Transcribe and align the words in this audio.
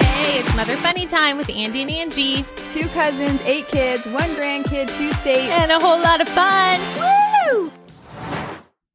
Hey, 0.00 0.38
it's 0.38 0.56
Mother 0.56 0.76
Funny 0.76 1.06
Time 1.06 1.36
with 1.36 1.50
Andie 1.50 1.82
and 1.82 1.90
Angie. 1.90 2.44
Two 2.70 2.88
cousins, 2.88 3.40
eight 3.44 3.68
kids, 3.68 4.04
one 4.06 4.30
grandkid, 4.30 4.94
two 4.96 5.12
states. 5.14 5.50
And 5.50 5.70
a 5.70 5.78
whole 5.78 6.00
lot 6.00 6.20
of 6.20 6.28
fun. 6.28 6.80
Woo! 6.98 7.72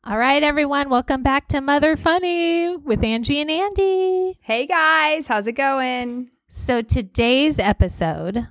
All 0.03 0.17
right, 0.17 0.41
everyone, 0.41 0.89
welcome 0.89 1.21
back 1.21 1.47
to 1.49 1.61
Mother 1.61 1.95
Funny 1.95 2.75
with 2.75 3.03
Angie 3.03 3.41
and 3.41 3.51
Andie. 3.51 4.39
Hey 4.41 4.65
guys, 4.65 5.27
how's 5.27 5.45
it 5.45 5.53
going? 5.53 6.31
So, 6.47 6.81
today's 6.81 7.59
episode 7.59 8.47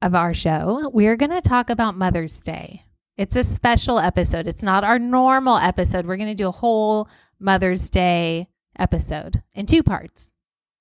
of 0.00 0.14
our 0.14 0.32
show, 0.32 0.88
we're 0.94 1.16
going 1.16 1.32
to 1.32 1.40
talk 1.40 1.68
about 1.68 1.96
Mother's 1.96 2.40
Day. 2.40 2.84
It's 3.16 3.34
a 3.36 3.42
special 3.44 3.98
episode. 3.98 4.46
It's 4.46 4.62
not 4.62 4.84
our 4.84 4.98
normal 4.98 5.58
episode. 5.58 6.06
We're 6.06 6.16
going 6.16 6.28
to 6.28 6.34
do 6.34 6.48
a 6.48 6.52
whole 6.52 7.08
Mother's 7.40 7.90
Day 7.90 8.48
episode 8.80 9.42
in 9.54 9.66
two 9.66 9.82
parts. 9.82 10.30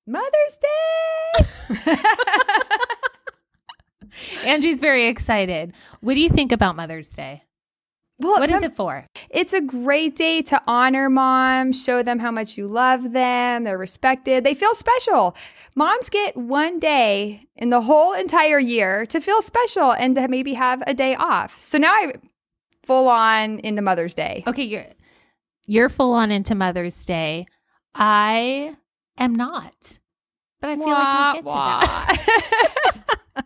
Mother's 0.07 0.57
Day! 0.61 1.45
Angie's 4.45 4.79
very 4.79 5.07
excited. 5.07 5.73
What 6.01 6.15
do 6.15 6.19
you 6.19 6.29
think 6.29 6.51
about 6.51 6.75
Mother's 6.75 7.09
Day? 7.09 7.43
well, 8.19 8.39
What 8.39 8.49
is 8.49 8.61
it 8.63 8.75
for? 8.75 9.05
It's 9.29 9.53
a 9.53 9.61
great 9.61 10.15
day 10.15 10.41
to 10.43 10.61
honor 10.67 11.09
moms, 11.09 11.81
show 11.81 12.03
them 12.03 12.19
how 12.19 12.31
much 12.31 12.57
you 12.57 12.67
love 12.67 13.11
them, 13.13 13.63
they're 13.63 13.77
respected, 13.77 14.43
they 14.43 14.53
feel 14.55 14.73
special. 14.75 15.35
Moms 15.75 16.09
get 16.09 16.35
one 16.35 16.79
day 16.79 17.43
in 17.55 17.69
the 17.69 17.81
whole 17.81 18.13
entire 18.13 18.59
year 18.59 19.05
to 19.07 19.21
feel 19.21 19.41
special 19.41 19.93
and 19.93 20.15
to 20.15 20.27
maybe 20.27 20.53
have 20.53 20.83
a 20.85 20.93
day 20.93 21.15
off. 21.15 21.57
So 21.59 21.77
now 21.77 21.93
I 21.93 22.13
full 22.83 23.07
on 23.07 23.59
into 23.59 23.81
Mother's 23.81 24.15
Day. 24.15 24.43
Okay, 24.47 24.63
you're 24.63 24.85
you're 25.65 25.89
full 25.89 26.13
on 26.13 26.31
into 26.31 26.55
Mother's 26.55 27.05
Day. 27.05 27.45
I 27.99 28.75
am 29.17 29.35
not. 29.35 29.99
But 30.61 30.71
I 30.71 30.75
feel 30.75 30.87
like 30.87 31.13
we'll 31.13 31.33
get 31.33 31.43
to 31.43 31.53
that. 31.53 33.45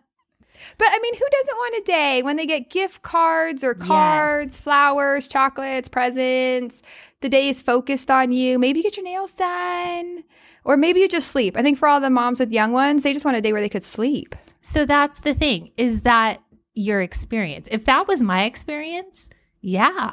But 0.76 0.88
I 0.90 0.98
mean, 1.00 1.14
who 1.14 1.24
doesn't 1.30 1.56
want 1.56 1.76
a 1.76 1.84
day 1.86 2.22
when 2.24 2.36
they 2.36 2.46
get 2.46 2.68
gift 2.68 3.02
cards 3.02 3.62
or 3.62 3.74
cards, 3.74 4.54
Yes. 4.54 4.60
flowers, 4.60 5.28
chocolates, 5.28 5.88
presents? 5.88 6.82
The 7.20 7.28
day 7.28 7.48
is 7.48 7.62
focused 7.62 8.10
on 8.10 8.32
you. 8.32 8.58
Maybe 8.58 8.80
you 8.80 8.82
get 8.82 8.96
your 8.96 9.04
nails 9.04 9.32
done, 9.34 10.24
or 10.64 10.76
maybe 10.76 10.98
you 10.98 11.08
just 11.08 11.28
sleep. 11.28 11.56
I 11.56 11.62
think 11.62 11.78
for 11.78 11.86
all 11.86 12.00
the 12.00 12.10
moms 12.10 12.40
with 12.40 12.50
young 12.50 12.72
ones, 12.72 13.04
they 13.04 13.12
just 13.12 13.24
want 13.24 13.36
a 13.36 13.40
day 13.40 13.52
where 13.52 13.60
they 13.60 13.68
could 13.68 13.84
sleep. 13.84 14.34
So 14.62 14.84
that's 14.84 15.20
the 15.20 15.32
thing. 15.32 15.70
Is 15.76 16.02
that 16.02 16.42
your 16.74 17.00
experience? 17.02 17.68
If 17.70 17.84
that 17.84 18.08
was 18.08 18.20
my 18.20 18.42
experience, 18.42 19.30
yeah. 19.60 20.10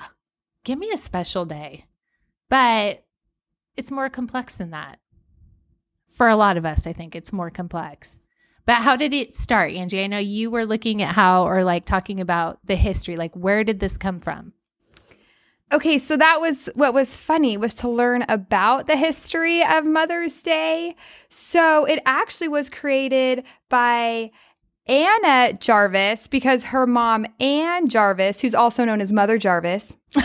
Give 0.63 0.77
me 0.77 0.91
a 0.94 0.97
special 0.97 1.45
day. 1.45 1.85
But 2.51 3.00
it's 3.77 3.91
more 3.91 4.09
complex 4.09 4.55
than 4.55 4.72
that. 4.72 5.00
For 6.08 6.27
a 6.27 6.36
lot 6.36 6.58
of 6.58 6.66
us, 6.66 6.86
I 6.86 6.94
think 6.94 7.16
it's 7.16 7.31
more 7.31 7.50
complex. 7.50 8.19
But 8.66 8.75
how 8.83 8.95
did 8.95 9.13
it 9.13 9.33
start, 9.33 9.72
Angie? 9.73 10.03
I 10.03 10.08
know 10.08 10.19
you 10.19 10.52
were 10.52 10.66
looking 10.66 11.02
at 11.02 11.16
how 11.16 11.47
or 11.47 11.63
like 11.63 11.86
talking 11.86 12.19
about 12.19 12.59
the 12.63 12.75
history. 12.75 13.16
Like 13.16 13.36
where 13.36 13.63
did 13.63 13.80
this 13.80 13.97
come 13.97 14.19
from? 14.19 14.53
Okay, 15.73 15.97
so 15.97 16.17
that 16.17 16.41
was 16.41 16.69
what 16.75 16.94
was 16.94 17.16
funny 17.16 17.55
was 17.55 17.73
to 17.75 17.88
learn 17.88 18.25
about 18.28 18.88
the 18.88 18.97
history 18.97 19.63
of 19.63 19.85
Mother's 19.85 20.41
Day. 20.41 20.95
So 21.30 21.85
it 21.85 22.00
actually 22.06 22.50
was 22.50 22.69
created 22.69 23.45
by 23.69 24.31
Anna 24.85 25.53
Jarvis 25.53 26.28
because 26.28 26.66
her 26.66 26.85
mom, 26.85 27.25
Ann 27.39 27.88
Jarvis, 27.88 28.41
who's 28.41 28.53
also 28.53 28.83
known 28.83 29.00
as 29.00 29.13
Mother 29.13 29.38
Jarvis, 29.38 29.94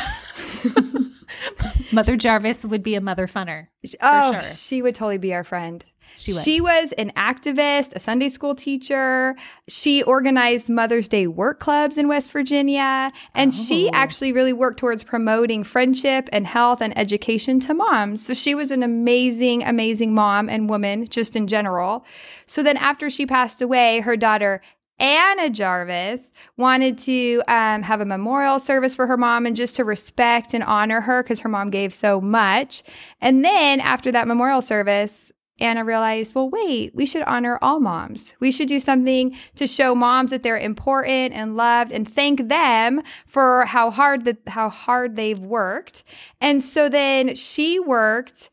Mother 1.92 2.16
Jarvis 2.16 2.64
would 2.64 2.82
be 2.82 2.94
a 2.94 3.00
mother 3.00 3.26
funner. 3.26 3.68
oh, 4.02 4.32
sure. 4.32 4.42
she 4.42 4.82
would 4.82 4.94
totally 4.94 5.18
be 5.18 5.32
our 5.34 5.44
friend. 5.44 5.84
She 6.16 6.32
would. 6.32 6.42
She 6.44 6.60
was 6.62 6.92
an 6.92 7.12
activist, 7.16 7.94
a 7.94 8.00
Sunday 8.00 8.28
school 8.30 8.54
teacher. 8.54 9.36
She 9.68 10.02
organized 10.02 10.68
Mother's 10.70 11.08
Day 11.08 11.26
work 11.26 11.60
clubs 11.60 11.98
in 11.98 12.08
West 12.08 12.30
Virginia. 12.32 13.12
And 13.34 13.52
she 13.52 13.88
Oh. 13.88 13.90
actually 13.92 14.32
really 14.32 14.52
worked 14.54 14.78
towards 14.78 15.02
promoting 15.02 15.62
friendship 15.62 16.28
and 16.32 16.46
health 16.46 16.80
and 16.80 16.96
education 16.96 17.60
to 17.60 17.74
moms. 17.74 18.24
So 18.24 18.32
she 18.32 18.54
was 18.54 18.70
an 18.70 18.82
amazing, 18.82 19.62
amazing 19.62 20.14
mom 20.14 20.48
and 20.48 20.70
woman 20.70 21.06
just 21.08 21.36
in 21.36 21.46
general. 21.48 22.04
So 22.46 22.62
then 22.62 22.78
after 22.78 23.10
she 23.10 23.26
passed 23.26 23.60
away, 23.60 24.00
her 24.00 24.16
daughter, 24.16 24.62
Anna 24.98 25.50
Jarvis 25.50 26.32
wanted 26.56 26.96
to 26.98 27.42
um, 27.48 27.82
have 27.82 28.00
a 28.00 28.06
memorial 28.06 28.58
service 28.58 28.96
for 28.96 29.06
her 29.06 29.16
mom 29.16 29.44
and 29.46 29.54
just 29.54 29.76
to 29.76 29.84
respect 29.84 30.54
and 30.54 30.64
honor 30.64 31.02
her 31.02 31.22
because 31.22 31.40
her 31.40 31.48
mom 31.48 31.70
gave 31.70 31.92
so 31.92 32.20
much. 32.20 32.82
And 33.20 33.44
then 33.44 33.80
after 33.80 34.10
that 34.12 34.26
memorial 34.26 34.62
service, 34.62 35.32
Anna 35.58 35.84
realized, 35.84 36.34
well, 36.34 36.50
wait, 36.50 36.94
we 36.94 37.06
should 37.06 37.22
honor 37.22 37.58
all 37.62 37.80
moms. 37.80 38.34
We 38.40 38.50
should 38.50 38.68
do 38.68 38.78
something 38.78 39.36
to 39.54 39.66
show 39.66 39.94
moms 39.94 40.30
that 40.30 40.42
they're 40.42 40.58
important 40.58 41.32
and 41.32 41.56
loved 41.56 41.92
and 41.92 42.08
thank 42.08 42.48
them 42.48 43.02
for 43.26 43.64
how 43.64 43.90
hard 43.90 44.26
that 44.26 44.38
how 44.48 44.68
hard 44.68 45.16
they've 45.16 45.38
worked. 45.38 46.04
And 46.40 46.62
so 46.62 46.88
then 46.90 47.34
she 47.34 47.78
worked 47.78 48.50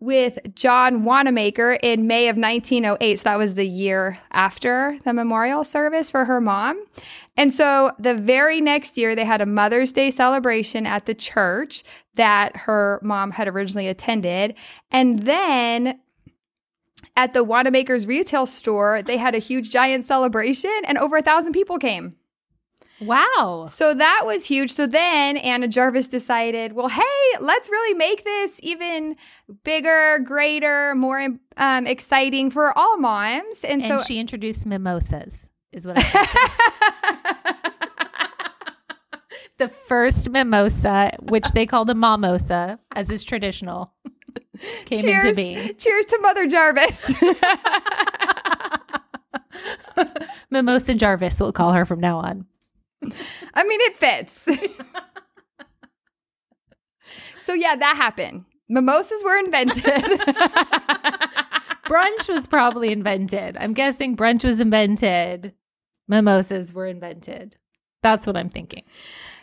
with 0.00 0.38
John 0.54 1.04
Wanamaker 1.04 1.74
in 1.74 2.06
May 2.06 2.28
of 2.28 2.36
1908. 2.36 3.18
So 3.18 3.24
that 3.24 3.38
was 3.38 3.54
the 3.54 3.66
year 3.66 4.18
after 4.32 4.98
the 5.04 5.12
memorial 5.12 5.62
service 5.62 6.10
for 6.10 6.24
her 6.24 6.40
mom. 6.40 6.82
And 7.36 7.52
so 7.52 7.92
the 7.98 8.14
very 8.14 8.60
next 8.60 8.96
year, 8.96 9.14
they 9.14 9.24
had 9.24 9.40
a 9.40 9.46
Mother's 9.46 9.92
Day 9.92 10.10
celebration 10.10 10.86
at 10.86 11.06
the 11.06 11.14
church 11.14 11.84
that 12.14 12.56
her 12.56 12.98
mom 13.02 13.32
had 13.32 13.46
originally 13.46 13.88
attended. 13.88 14.54
And 14.90 15.20
then 15.20 16.00
at 17.16 17.34
the 17.34 17.44
Wanamaker's 17.44 18.06
retail 18.06 18.46
store, 18.46 19.02
they 19.02 19.18
had 19.18 19.34
a 19.34 19.38
huge 19.38 19.70
giant 19.70 20.06
celebration 20.06 20.72
and 20.86 20.96
over 20.96 21.18
a 21.18 21.22
thousand 21.22 21.52
people 21.52 21.78
came. 21.78 22.16
Wow. 23.00 23.66
So 23.70 23.94
that 23.94 24.22
was 24.24 24.44
huge. 24.46 24.70
So 24.70 24.86
then 24.86 25.36
Anna 25.38 25.68
Jarvis 25.68 26.06
decided, 26.08 26.74
well, 26.74 26.88
hey, 26.88 27.02
let's 27.40 27.70
really 27.70 27.94
make 27.94 28.24
this 28.24 28.60
even 28.62 29.16
bigger, 29.64 30.18
greater, 30.24 30.94
more 30.94 31.26
um, 31.56 31.86
exciting 31.86 32.50
for 32.50 32.76
all 32.76 32.98
moms. 32.98 33.64
And, 33.64 33.82
And 33.82 34.00
so 34.00 34.04
she 34.06 34.18
introduced 34.18 34.66
mimosas, 34.66 35.48
is 35.72 35.86
what 35.86 35.96
I 35.98 37.56
The 39.58 39.68
first 39.68 40.30
mimosa, 40.30 41.12
which 41.20 41.44
they 41.54 41.66
called 41.66 41.90
a 41.90 41.94
mimosa, 41.94 42.78
as 42.96 43.10
is 43.10 43.22
traditional, 43.22 43.92
came 44.86 45.02
cheers, 45.02 45.24
into 45.24 45.36
being. 45.36 45.74
cheers 45.76 46.06
to 46.06 46.18
Mother 46.22 46.46
Jarvis. 46.46 47.12
Mimosa 50.50 50.94
Jarvis, 50.94 51.38
we'll 51.38 51.52
call 51.52 51.72
her 51.72 51.84
from 51.84 52.00
now 52.00 52.18
on. 52.18 52.46
I 53.54 53.64
mean, 53.64 53.80
it 53.82 53.96
fits. 53.96 54.46
so 57.38 57.54
yeah, 57.54 57.74
that 57.76 57.96
happened. 57.96 58.44
Mimosas 58.68 59.22
were 59.24 59.36
invented. 59.38 59.84
Brunch 61.88 62.28
was 62.32 62.46
probably 62.46 62.92
invented. 62.92 63.56
I'm 63.58 63.72
guessing 63.74 64.16
brunch 64.16 64.44
was 64.44 64.60
invented. 64.60 65.54
Mimosas 66.06 66.72
were 66.72 66.86
invented. 66.86 67.56
That's 68.02 68.26
what 68.26 68.36
I'm 68.36 68.48
thinking. 68.48 68.84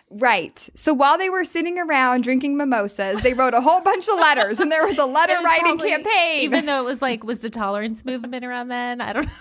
right. 0.09 0.69
So 0.75 0.93
while 0.93 1.17
they 1.17 1.29
were 1.29 1.43
sitting 1.43 1.77
around 1.77 2.21
drinking 2.23 2.55
mimosas, 2.55 3.21
they 3.21 3.33
wrote 3.33 3.53
a 3.53 3.59
whole 3.61 3.81
bunch 3.81 4.07
of 4.07 4.15
letters, 4.15 4.59
and 4.61 4.71
there 4.71 4.85
was 4.85 4.97
a 4.97 5.05
letter 5.05 5.33
was 5.35 5.43
writing 5.43 5.77
probably- 5.77 5.89
campaign. 5.89 6.41
Even 6.43 6.65
though 6.65 6.81
it 6.81 6.85
was 6.85 7.01
like, 7.01 7.23
was 7.23 7.41
the 7.41 7.49
tolerance 7.49 8.05
movement 8.05 8.45
around 8.45 8.69
then? 8.69 9.01
I 9.01 9.11
don't 9.13 9.25
know. 9.25 9.31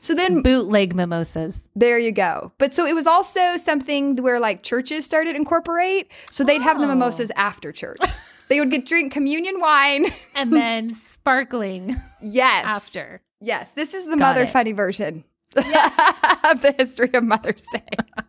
So 0.00 0.14
then 0.14 0.42
Bootleg 0.42 0.94
mimosas. 0.94 1.68
There 1.74 1.98
you 1.98 2.12
go. 2.12 2.52
But 2.58 2.72
so 2.74 2.86
it 2.86 2.94
was 2.94 3.06
also 3.06 3.56
something 3.56 4.16
where 4.16 4.38
like 4.40 4.62
churches 4.62 5.04
started 5.04 5.36
incorporate. 5.36 6.10
So 6.30 6.44
they'd 6.44 6.62
have 6.62 6.78
the 6.78 6.84
Oh. 6.84 6.88
mimosas 6.88 7.30
after 7.36 7.72
church. 7.72 7.98
they 8.48 8.60
would 8.60 8.70
get 8.70 8.86
drink 8.86 9.12
communion 9.12 9.60
wine. 9.60 10.06
And 10.34 10.52
then 10.52 10.90
sparkling 10.90 11.96
yes. 12.20 12.64
after. 12.64 13.20
Yes. 13.40 13.72
This 13.72 13.92
is 13.94 14.04
the 14.04 14.10
Got 14.16 14.18
mother 14.20 14.42
it. 14.44 14.50
funny 14.50 14.72
version 14.72 15.24
of 15.56 15.62
the 16.62 16.74
history 16.78 17.10
of 17.14 17.24
Mother's 17.24 17.64
Day. 17.72 17.82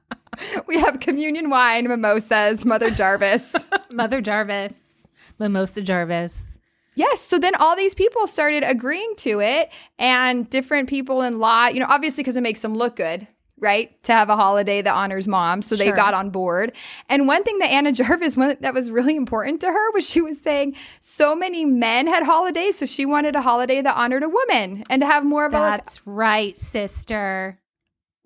we 0.67 0.77
have 0.79 0.99
communion 0.99 1.49
wine, 1.49 1.87
mimosas, 1.87 2.65
Mother 2.65 2.89
Jarvis. 2.91 3.53
Mother 3.91 4.21
Jarvis, 4.21 5.05
Mimosa 5.39 5.81
Jarvis. 5.81 6.58
Yes. 6.99 7.21
So 7.21 7.39
then 7.39 7.55
all 7.55 7.75
these 7.77 7.95
people 7.95 8.27
started 8.27 8.63
agreeing 8.63 9.13
to 9.17 9.39
it, 9.39 9.69
and 9.97 10.49
different 10.49 10.89
people 10.89 11.21
in 11.21 11.39
law, 11.39 11.67
you 11.67 11.79
know, 11.79 11.85
obviously 11.87 12.23
because 12.23 12.35
it 12.35 12.41
makes 12.43 12.61
them 12.61 12.75
look 12.75 12.97
good, 12.97 13.25
right? 13.57 13.91
To 14.03 14.11
have 14.11 14.29
a 14.29 14.35
holiday 14.35 14.81
that 14.81 14.93
honors 14.93 15.25
mom. 15.27 15.61
So 15.61 15.75
they 15.77 15.85
Sure. 15.87 15.95
got 15.95 16.13
on 16.13 16.29
board. 16.29 16.73
And 17.07 17.25
one 17.25 17.43
thing 17.45 17.59
that 17.59 17.69
Anna 17.69 17.91
Jarvis, 17.99 18.35
one 18.35 18.57
that 18.59 18.73
was 18.73 18.91
really 18.91 19.15
important 19.15 19.61
to 19.61 19.67
her 19.67 19.91
was 19.93 20.09
she 20.09 20.19
was 20.21 20.41
saying 20.41 20.75
so 20.99 21.33
many 21.35 21.63
men 21.63 22.05
had 22.07 22.23
holidays. 22.23 22.77
So 22.77 22.85
she 22.85 23.05
wanted 23.05 23.33
a 23.35 23.41
holiday 23.41 23.81
that 23.81 23.95
honored 23.95 24.23
a 24.23 24.29
woman 24.29 24.83
and 24.89 25.01
to 25.01 25.05
have 25.07 25.23
more 25.23 25.45
of 25.45 25.53
a, 25.53 25.57
That's 25.57 26.05
right, 26.05 26.57
sister. 26.57 27.59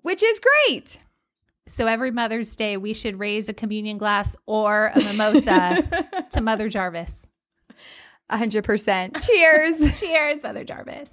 which 0.02 0.22
is 0.22 0.40
great. 0.40 0.98
So 1.66 1.86
every 1.86 2.10
Mother's 2.10 2.54
Day, 2.56 2.76
we 2.76 2.92
should 2.92 3.18
raise 3.18 3.48
a 3.48 3.54
communion 3.54 3.98
glass 3.98 4.36
or 4.46 4.90
a 4.94 5.00
mimosa 5.02 6.26
to 6.32 6.40
Mother 6.40 6.68
Jarvis. 6.68 7.26
100%. 8.30 9.24
Cheers. 9.26 10.00
Cheers, 10.00 10.42
Mother 10.42 10.64
Jarvis. 10.64 11.12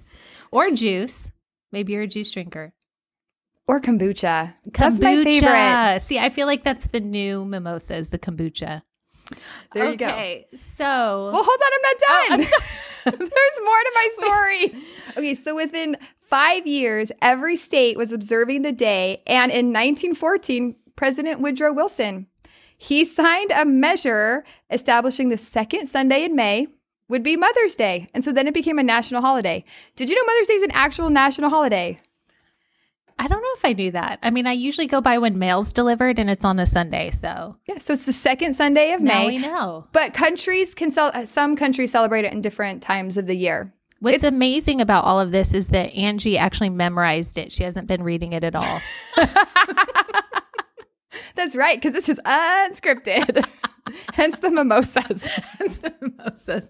Or 0.52 0.69
juice. 0.72 1.31
Maybe 1.72 1.94
you're 1.94 2.04
a 2.04 2.08
juice 2.08 2.31
drinker. 2.31 2.74
or 3.68 3.80
kombucha. 3.80 4.54
That's 4.66 5.00
my 5.00 5.24
favorite. 5.24 6.02
See, 6.02 6.19
I 6.19 6.30
feel 6.30 6.48
like 6.48 6.63
that's 6.63 6.88
the 6.88 7.00
new 7.00 7.46
mimosa 7.46 7.96
is 7.96 8.10
the 8.10 8.19
kombucha. 8.19 8.81
There 9.74 9.90
you 9.90 9.96
go. 9.96 10.08
Okay, 10.10 10.48
so 10.54 11.31
Well, 11.31 11.44
hold 11.46 11.48
on, 11.48 11.72
I'm 11.74 11.81
not 11.84 11.96
Oh, 12.10 12.28
I'm 12.31 12.40
done. 12.40 12.50
There's 13.30 13.60
more 13.63 13.80
to 13.80 13.92
my 13.96 14.10
story. 14.19 14.84
okay, 15.18 15.36
so 15.36 15.56
within 15.56 15.96
five 16.30 16.68
years, 16.68 17.13
every 17.22 17.56
state 17.56 17.98
was 17.98 18.12
observing 18.12 18.63
the 18.63 18.74
day, 18.74 19.24
and 19.25 19.50
in 19.52 19.68
1914, 19.68 20.75
President 20.98 21.40
Woodrow 21.40 21.72
Wilson 21.74 22.28
he 22.78 23.06
signed 23.06 23.52
a 23.52 23.63
measure 23.63 24.44
establishing 24.72 25.30
the 25.30 25.38
second 25.38 25.86
Sunday 25.88 26.24
in 26.24 26.36
May 26.36 26.68
would 27.12 27.22
be 27.24 27.36
Mother's 27.36 27.75
Day, 27.75 28.08
and 28.13 28.24
so 28.24 28.31
then 28.31 28.48
it 28.48 28.54
became 28.54 28.80
a 28.80 28.84
national 28.84 29.22
holiday. 29.22 29.63
Did 29.96 30.10
you 30.10 30.16
know 30.16 30.24
Mother's 30.25 30.48
Day 30.48 30.54
is 30.56 30.63
an 30.63 30.72
actual 30.72 31.10
national 31.10 31.50
holiday? 31.52 32.00
I 33.19 33.28
don't 33.28 33.42
know 33.42 33.50
if 33.56 33.66
I 33.66 33.74
knew 33.74 33.92
that. 33.92 34.18
I 34.24 34.31
mean, 34.31 34.48
I 34.48 34.54
usually 34.54 34.88
go 34.88 35.00
by 35.02 35.19
when 35.19 35.38
mail's 35.38 35.72
delivered 35.74 36.18
and 36.18 36.28
it's 36.30 36.44
on 36.44 36.58
a 36.58 36.66
Sunday. 36.66 37.12
So 37.12 37.58
Yeah, 37.68 37.78
so 37.78 37.94
it's 37.94 38.06
the 38.06 38.13
second 38.13 38.56
Sunday 38.56 38.94
of 38.94 39.02
now 39.02 39.19
May. 39.19 39.28
we 39.28 39.38
know. 39.38 39.86
But 39.92 40.16
countries 40.16 40.74
can 40.74 40.90
sell. 40.90 41.12
Uh, 41.13 41.28
some 41.28 41.56
countries 41.56 41.92
celebrate 41.92 42.25
it 42.25 42.34
in 42.34 42.42
different 42.42 42.81
times 42.81 43.18
of 43.18 43.28
the 43.28 43.36
year. 43.36 43.74
What's 44.00 44.24
amazing 44.24 44.81
about 44.81 45.04
all 45.04 45.19
of 45.19 45.31
this 45.31 45.54
is 45.54 45.69
that 45.69 45.94
Angie 45.94 46.36
actually 46.38 46.69
memorized 46.69 47.38
it. 47.38 47.52
She 47.52 47.63
hasn't 47.63 47.86
been 47.86 48.02
reading 48.02 48.34
it 48.34 48.44
at 48.44 48.56
all. 48.56 48.81
That's 51.36 51.56
right, 51.56 51.78
because 51.78 51.94
this 51.94 52.10
is 52.10 52.19
unscripted. 52.25 53.46
Hence 54.13 54.39
the 54.39 54.51
mimosas. 54.51 55.30
It's 55.60 55.78
the 55.80 55.94
mimosas 56.01 56.69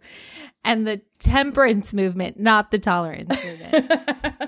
and 0.63 0.85
the 0.85 1.01
temperance 1.19 1.93
movement, 1.93 2.39
not 2.39 2.71
the 2.71 2.79
tolerance 2.79 3.29
movement. 3.43 3.91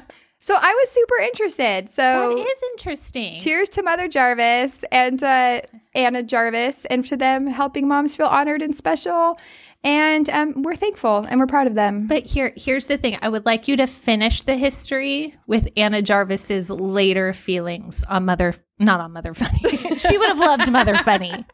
So 0.44 0.54
I 0.54 0.74
was 0.74 0.90
super 0.90 1.16
interested. 1.24 1.90
So 1.90 2.38
is 2.38 2.64
interesting. 2.74 3.38
cheers 3.38 3.70
to 3.70 3.82
Mother 3.82 4.10
Jarvis 4.10 4.84
and 4.92 5.24
uh, 5.24 5.62
Anna 5.96 6.22
Jarvis, 6.22 6.84
and 6.84 7.06
to 7.06 7.16
them 7.16 7.48
helping 7.48 7.88
moms 7.88 8.18
feel 8.18 8.26
honored 8.26 8.62
and 8.62 8.76
special. 8.76 9.40
And 9.86 10.30
um, 10.30 10.62
we're 10.62 10.76
thankful 10.76 11.26
and 11.30 11.40
we're 11.40 11.48
proud 11.48 11.68
of 11.68 11.76
them. 11.76 12.08
But 12.08 12.26
here, 12.26 12.52
here's 12.58 12.88
the 12.88 12.98
thing. 12.98 13.18
I 13.22 13.30
would 13.30 13.46
like 13.46 13.70
you 13.70 13.78
to 13.78 13.88
finish 13.88 14.42
the 14.42 14.58
history 14.58 15.34
with 15.48 15.70
Anna 15.78 16.02
Jarvis's 16.02 16.70
later 16.70 17.32
feelings 17.32 18.04
on 18.10 18.26
Mother, 18.26 18.54
not 18.80 19.00
on 19.00 19.14
Mother 19.14 19.34
Funny. 19.34 19.98
she 19.98 20.18
would 20.18 20.28
have 20.28 20.40
loved 20.40 20.70
Mother 20.70 20.96
Funny. 20.96 21.46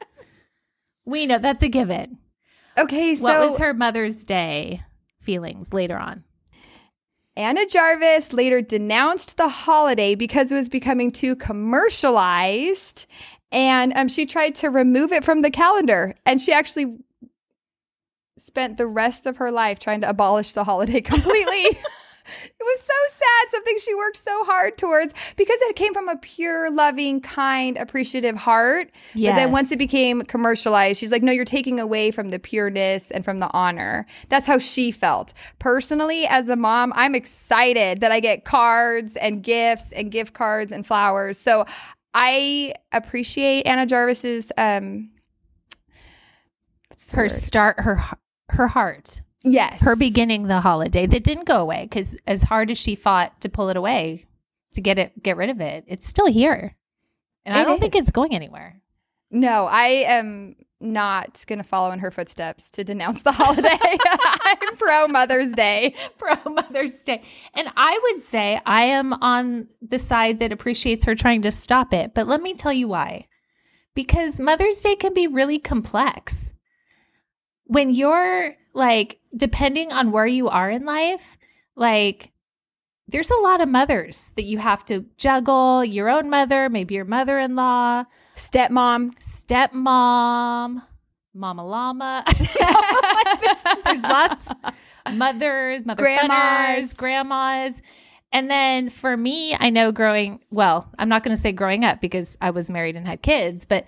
We 1.09 1.25
know 1.25 1.39
that's 1.39 1.63
a 1.63 1.67
given. 1.69 2.19
Okay, 2.77 3.15
so 3.15 3.23
What 3.23 3.39
was 3.39 3.57
her 3.57 3.73
Mother's 3.73 4.23
Day 4.23 4.83
feelings 5.19 5.73
later 5.73 5.97
on? 5.97 6.23
Anna 7.35 7.65
Jarvis 7.65 8.31
later 8.31 8.61
denounced 8.61 9.37
the 9.37 9.49
holiday 9.49 10.13
because 10.13 10.51
it 10.51 10.55
was 10.55 10.69
becoming 10.69 11.09
too 11.09 11.35
commercialized. 11.35 13.07
And 13.51 13.91
um, 13.95 14.07
she 14.07 14.25
tried 14.25 14.55
to 14.55 14.69
remove 14.69 15.11
it 15.11 15.23
from 15.23 15.41
the 15.41 15.49
calendar. 15.49 16.15
And 16.25 16.41
she 16.41 16.51
actually 16.51 16.97
spent 18.37 18.77
the 18.77 18.87
rest 18.87 19.25
of 19.25 19.37
her 19.37 19.51
life 19.51 19.79
trying 19.79 20.01
to 20.01 20.09
abolish 20.09 20.53
the 20.53 20.63
holiday 20.63 21.01
completely. 21.01 21.79
It 22.43 22.63
was 22.63 22.79
so 22.79 22.93
sad, 23.09 23.49
something 23.51 23.77
she 23.79 23.95
worked 23.95 24.17
so 24.17 24.43
hard 24.45 24.77
towards 24.77 25.13
because 25.35 25.57
it 25.61 25.75
came 25.75 25.93
from 25.93 26.09
a 26.09 26.17
pure, 26.17 26.69
loving, 26.71 27.21
kind, 27.21 27.77
appreciative 27.77 28.35
heart. 28.35 28.91
But 29.31 29.35
then 29.35 29.51
once 29.51 29.71
it 29.71 29.77
became 29.77 30.21
commercialized, 30.21 30.99
she's 30.99 31.11
like, 31.11 31.23
no, 31.23 31.31
you're 31.31 31.45
taking 31.45 31.79
away 31.79 32.11
from 32.11 32.29
the 32.29 32.39
pureness 32.39 33.11
and 33.11 33.23
from 33.23 33.39
the 33.39 33.49
honor. 33.53 34.05
That's 34.29 34.47
how 34.47 34.57
she 34.57 34.91
felt. 34.91 35.33
Personally, 35.59 36.25
as 36.27 36.49
a 36.49 36.55
mom, 36.55 36.93
I'm 36.95 37.15
excited 37.15 38.01
that 38.01 38.11
I 38.11 38.19
get 38.19 38.45
cards 38.45 39.15
and 39.15 39.43
gifts 39.43 39.91
and 39.91 40.11
gift 40.11 40.33
cards 40.33 40.71
and 40.71 40.85
flowers. 40.85 41.37
So 41.37 41.65
I 42.13 42.73
appreciate 42.91 43.67
Anna 43.67 43.85
Jarvis's 43.85 44.51
um 44.57 45.09
Her 47.11 47.23
word? 47.23 47.31
start, 47.31 47.79
her 47.81 48.01
her 48.49 48.67
heart, 48.67 49.21
yes. 49.43 49.81
her 49.81 49.95
beginning 49.95 50.47
the 50.47 50.61
holiday 50.61 51.05
that 51.05 51.23
didn't 51.23 51.45
go 51.45 51.61
away 51.61 51.83
because 51.83 52.17
as 52.27 52.43
hard 52.43 52.71
as 52.71 52.77
she 52.77 52.95
fought 52.95 53.39
to 53.41 53.49
pull 53.49 53.69
it 53.69 53.77
away, 53.77 54.25
to 54.73 54.81
get 54.81 54.99
it, 54.99 55.21
get 55.21 55.37
rid 55.37 55.49
of 55.49 55.61
it, 55.61 55.83
it's 55.87 56.07
still 56.07 56.27
here, 56.27 56.75
and 57.45 57.57
I 57.57 57.63
don't 57.63 57.79
think 57.79 57.95
it's 57.95 58.11
going 58.11 58.35
anywhere. 58.35 58.81
No, 59.31 59.65
I 59.65 59.85
am 60.07 60.55
not 60.81 61.43
going 61.47 61.59
to 61.59 61.63
follow 61.63 61.91
in 61.91 61.99
her 61.99 62.11
footsteps 62.11 62.69
to 62.71 62.83
denounce 62.83 63.23
the 63.23 63.31
holiday. 63.31 63.69
I'm 64.43 64.77
pro 64.77 65.07
Mother's 65.07 65.51
Day. 65.53 65.93
pro 66.17 66.35
Mother's 66.51 67.03
Day. 67.03 67.21
And 67.53 67.69
I 67.75 67.99
would 68.03 68.23
say 68.23 68.61
I 68.65 68.83
am 68.83 69.13
on 69.13 69.67
the 69.81 69.99
side 69.99 70.39
that 70.39 70.51
appreciates 70.51 71.05
her 71.05 71.15
trying 71.15 71.41
to 71.43 71.51
stop 71.51 71.93
it. 71.93 72.13
But 72.13 72.27
let 72.27 72.41
me 72.41 72.53
tell 72.53 72.73
you 72.73 72.87
why. 72.87 73.27
Because 73.93 74.39
Mother's 74.39 74.79
Day 74.79 74.95
can 74.95 75.13
be 75.13 75.27
really 75.27 75.59
complex. 75.59 76.53
When 77.65 77.93
you're 77.93 78.55
like, 78.73 79.18
depending 79.35 79.91
on 79.91 80.11
where 80.11 80.27
you 80.27 80.49
are 80.49 80.69
in 80.69 80.85
life, 80.85 81.37
like, 81.75 82.31
there's 83.07 83.31
a 83.31 83.37
lot 83.41 83.61
of 83.61 83.69
mothers 83.69 84.31
that 84.35 84.43
you 84.43 84.59
have 84.59 84.85
to 84.85 85.05
juggle 85.17 85.83
your 85.83 86.09
own 86.09 86.29
mother, 86.29 86.69
maybe 86.69 86.95
your 86.95 87.05
mother 87.05 87.39
in 87.39 87.55
law, 87.55 88.05
Stepmom. 88.35 89.11
stepmom, 89.19 90.83
mama 91.33 91.65
llama. 91.65 92.23
there's, 93.41 93.83
there's 93.83 94.03
lots. 94.03 94.49
Mothers, 95.11 95.85
mother 95.85 96.03
Grandmas. 96.03 96.29
funners, 96.93 96.97
grandmas. 96.97 97.81
And 98.31 98.49
then 98.49 98.89
for 98.89 99.17
me, 99.17 99.55
I 99.59 99.71
know 99.71 99.91
growing, 99.91 100.41
well, 100.51 100.87
I'm 100.99 101.09
not 101.09 101.23
going 101.23 101.35
to 101.35 101.41
say 101.41 101.51
growing 101.51 101.83
up 101.83 101.99
because 101.99 102.37
I 102.39 102.51
was 102.51 102.69
married 102.69 102.95
and 102.95 103.07
had 103.07 103.23
kids, 103.23 103.65
but 103.65 103.85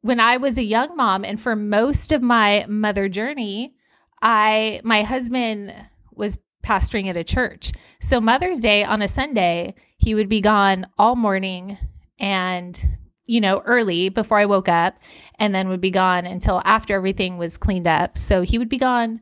when 0.00 0.18
I 0.18 0.38
was 0.38 0.56
a 0.56 0.62
young 0.64 0.96
mom 0.96 1.24
and 1.24 1.38
for 1.38 1.54
most 1.54 2.10
of 2.12 2.22
my 2.22 2.64
mother 2.68 3.08
journey, 3.08 3.74
I 4.22 4.80
my 4.84 5.02
husband 5.02 5.74
was 6.12 6.38
pastoring 6.64 7.08
at 7.08 7.16
a 7.16 7.24
church. 7.24 7.72
So 8.00 8.20
Mother's 8.20 8.60
Day 8.60 8.82
on 8.82 9.02
a 9.02 9.08
Sunday, 9.08 9.74
he 9.98 10.14
would 10.14 10.28
be 10.28 10.40
gone 10.40 10.86
all 10.98 11.16
morning 11.16 11.78
and 12.18 12.98
you 13.26 13.40
know, 13.40 13.60
early 13.66 14.08
before 14.08 14.38
I 14.38 14.46
woke 14.46 14.68
up 14.68 14.94
and 15.38 15.54
then 15.54 15.68
would 15.68 15.80
be 15.80 15.90
gone 15.90 16.26
until 16.26 16.62
after 16.64 16.94
everything 16.94 17.38
was 17.38 17.58
cleaned 17.58 17.86
up. 17.88 18.16
So 18.16 18.42
he 18.42 18.56
would 18.56 18.68
be 18.68 18.78
gone 18.78 19.20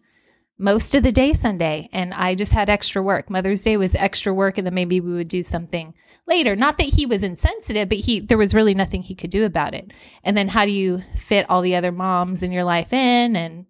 most 0.59 0.95
of 0.95 1.03
the 1.03 1.11
day 1.11 1.33
Sunday 1.33 1.89
and 1.93 2.13
I 2.15 2.35
just 2.35 2.53
had 2.53 2.71
extra 2.71 3.03
work. 3.03 3.29
Mother's 3.29 3.63
Day 3.63 3.77
was 3.77 3.95
extra 3.95 4.33
work 4.33 4.59
and 4.59 4.67
then 4.67 4.75
maybe 4.75 5.01
we 5.01 5.15
would 5.15 5.29
do 5.29 5.43
something 5.43 5.95
later. 6.27 6.55
Not 6.55 6.79
that 6.79 6.95
he 6.95 7.07
was 7.07 7.23
insensitive, 7.23 7.89
but 7.89 7.99
he 7.99 8.21
there 8.21 8.39
was 8.39 8.55
really 8.55 8.75
nothing 8.75 9.03
he 9.03 9.15
could 9.15 9.31
do 9.31 9.45
about 9.45 9.75
it. 9.75 9.91
And 10.23 10.37
then 10.37 10.49
how 10.49 10.65
do 10.65 10.71
you 10.71 11.03
fit 11.17 11.49
all 11.49 11.63
the 11.63 11.75
other 11.75 11.91
moms 11.91 12.43
in 12.43 12.53
your 12.53 12.65
life 12.65 12.93
in 12.93 13.37
and 13.37 13.67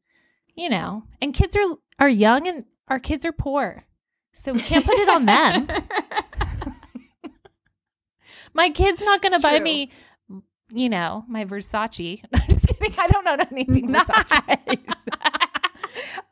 you 0.55 0.69
know, 0.69 1.05
and 1.21 1.35
kids 1.35 1.57
are 1.57 1.77
are 1.99 2.09
young 2.09 2.47
and 2.47 2.65
our 2.89 2.99
kids 2.99 3.25
are 3.25 3.33
poor. 3.33 3.85
So 4.33 4.53
we 4.53 4.61
can't 4.61 4.85
put 4.85 4.99
it 4.99 5.09
on 5.09 5.27
them. 5.27 5.69
my 8.53 8.69
kid's 8.71 9.01
not 9.01 9.23
going 9.23 9.33
to 9.33 9.39
buy 9.39 9.61
me 9.61 9.91
you 10.75 10.89
know, 10.89 11.25
my 11.29 11.45
Versace. 11.45 12.23
I'm 12.35 12.49
just 12.49 12.67
kidding. 12.67 12.95
I 12.99 13.07
don't 13.09 13.25
know 13.25 13.37
anything 13.51 13.89
Versace. 13.89 14.79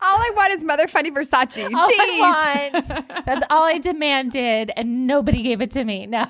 All 0.05 0.19
I 0.19 0.33
want 0.35 0.53
is 0.53 0.65
Mother 0.65 0.89
Funny 0.89 1.13
Versace. 1.13 1.73
All 1.73 1.89
Jeez. 1.89 1.97
I 1.99 2.71
want. 2.73 3.25
That's 3.25 3.47
all 3.49 3.63
I 3.63 3.79
demanded, 3.79 4.73
and 4.77 5.07
nobody 5.07 5.43
gave 5.43 5.61
it 5.61 5.71
to 5.73 5.85
me. 5.85 6.07
No. 6.07 6.25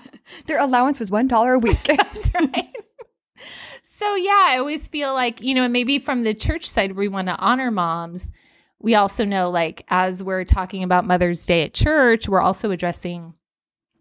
Their 0.45 0.59
allowance 0.59 1.01
was 1.01 1.09
$1 1.09 1.55
a 1.55 1.59
week. 1.59 1.83
That's 1.85 2.35
right. 2.35 2.77
So 4.03 4.17
yeah, 4.17 4.47
I 4.49 4.57
always 4.59 4.89
feel 4.89 5.15
like, 5.15 5.41
you 5.41 5.55
know, 5.55 5.69
maybe 5.69 6.01
from 6.01 6.25
the 6.25 6.35
church 6.35 6.69
side 6.69 6.97
we 6.97 7.07
want 7.07 7.29
to 7.29 7.37
honor 7.39 7.71
moms. 7.71 8.33
We 8.81 8.97
also 8.97 9.25
know 9.25 9.49
like 9.49 9.85
as 9.87 10.25
we're 10.25 10.43
talking 10.43 10.83
about 10.83 11.07
Mother's 11.07 11.47
Day 11.47 11.63
at 11.63 11.73
church, 11.73 12.29
we're 12.29 12.41
also 12.41 12.73
addressing 12.73 13.35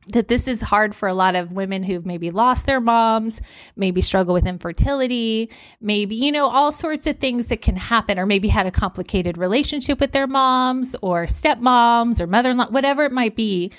that 0.07 0.27
this 0.27 0.47
is 0.47 0.61
hard 0.61 0.95
for 0.95 1.07
a 1.07 1.13
lot 1.13 1.35
of 1.35 1.51
women 1.51 1.83
who've 1.83 2.03
maybe 2.03 2.31
lost 2.31 2.65
their 2.65 2.81
moms, 2.81 3.41
maybe 3.75 4.01
struggle 4.01 4.33
with 4.33 4.47
infertility, 4.47 5.51
maybe, 5.79 6.15
you 6.15 6.31
know, 6.31 6.47
all 6.47 6.71
sorts 6.71 7.05
of 7.05 7.19
things 7.19 7.49
that 7.49 7.61
can 7.61 7.75
happen, 7.75 8.17
or 8.17 8.25
maybe 8.25 8.47
had 8.47 8.65
a 8.65 8.71
complicated 8.71 9.37
relationship 9.37 9.99
with 9.99 10.13
their 10.13 10.25
moms 10.25 10.95
or 11.03 11.27
stepmoms 11.27 12.19
or 12.19 12.25
mother 12.25 12.49
in 12.49 12.57
law, 12.57 12.71
whatever 12.71 13.05
it 13.05 13.11
might 13.11 13.35
be. 13.35 13.71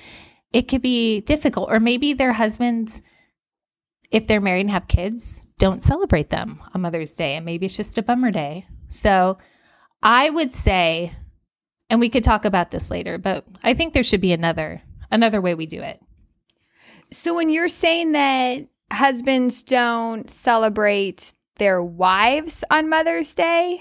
It 0.52 0.68
could 0.68 0.82
be 0.82 1.20
difficult. 1.22 1.68
Or 1.68 1.80
maybe 1.80 2.12
their 2.12 2.34
husbands, 2.34 3.02
if 4.12 4.26
they're 4.26 4.40
married 4.40 4.61
and 4.62 4.71
have 4.71 4.87
kids, 4.88 5.45
don't 5.59 5.83
celebrate 5.83 6.31
them 6.31 6.62
on 6.75 6.81
Mother's 6.83 7.12
Day. 7.12 7.35
And 7.35 7.45
maybe 7.47 7.66
it's 7.66 7.76
just 7.76 7.99
a 7.99 8.02
bummer 8.02 8.31
day. 8.31 8.66
So 8.88 9.38
I 10.02 10.28
would 10.31 10.52
say, 10.52 11.12
and 11.88 11.99
we 11.99 12.09
could 12.09 12.25
talk 12.25 12.45
about 12.45 12.71
this 12.71 12.90
later, 12.90 13.19
but 13.19 13.45
I 13.64 13.75
think 13.75 13.92
there 13.95 14.02
should 14.02 14.21
be 14.21 14.33
another 14.33 14.83
another 15.11 15.40
way 15.40 15.54
we 15.54 15.66
do 15.66 15.81
it. 15.81 16.00
so 17.11 17.35
when 17.35 17.50
you're 17.50 17.69
saying 17.69 18.12
that 18.12 18.66
husbands 18.92 19.62
don't 19.62 20.28
celebrate 20.31 21.33
their 21.57 21.83
wives 21.83 22.64
on 22.71 22.88
Mother's 22.88 23.35
Day, 23.35 23.81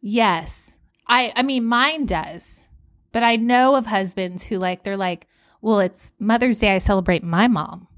Yes. 0.00 0.76
I 1.06 1.32
I 1.36 1.42
mean 1.42 1.64
mine 1.64 2.06
does. 2.06 2.66
But 3.12 3.22
I 3.22 3.36
know 3.36 3.74
of 3.76 3.86
husbands 3.86 4.46
who 4.46 4.58
like 4.58 4.82
they're 4.84 4.96
like, 4.96 5.26
"Well, 5.62 5.80
it's 5.80 6.12
Mother's 6.18 6.58
Day 6.58 6.74
I 6.74 6.78
celebrate 6.78 7.22
my 7.22 7.46
mom." 7.48 7.88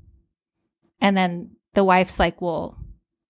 And 1.00 1.16
then 1.16 1.56
the 1.74 1.84
wife's 1.84 2.18
like, 2.18 2.40
"Well, 2.40 2.78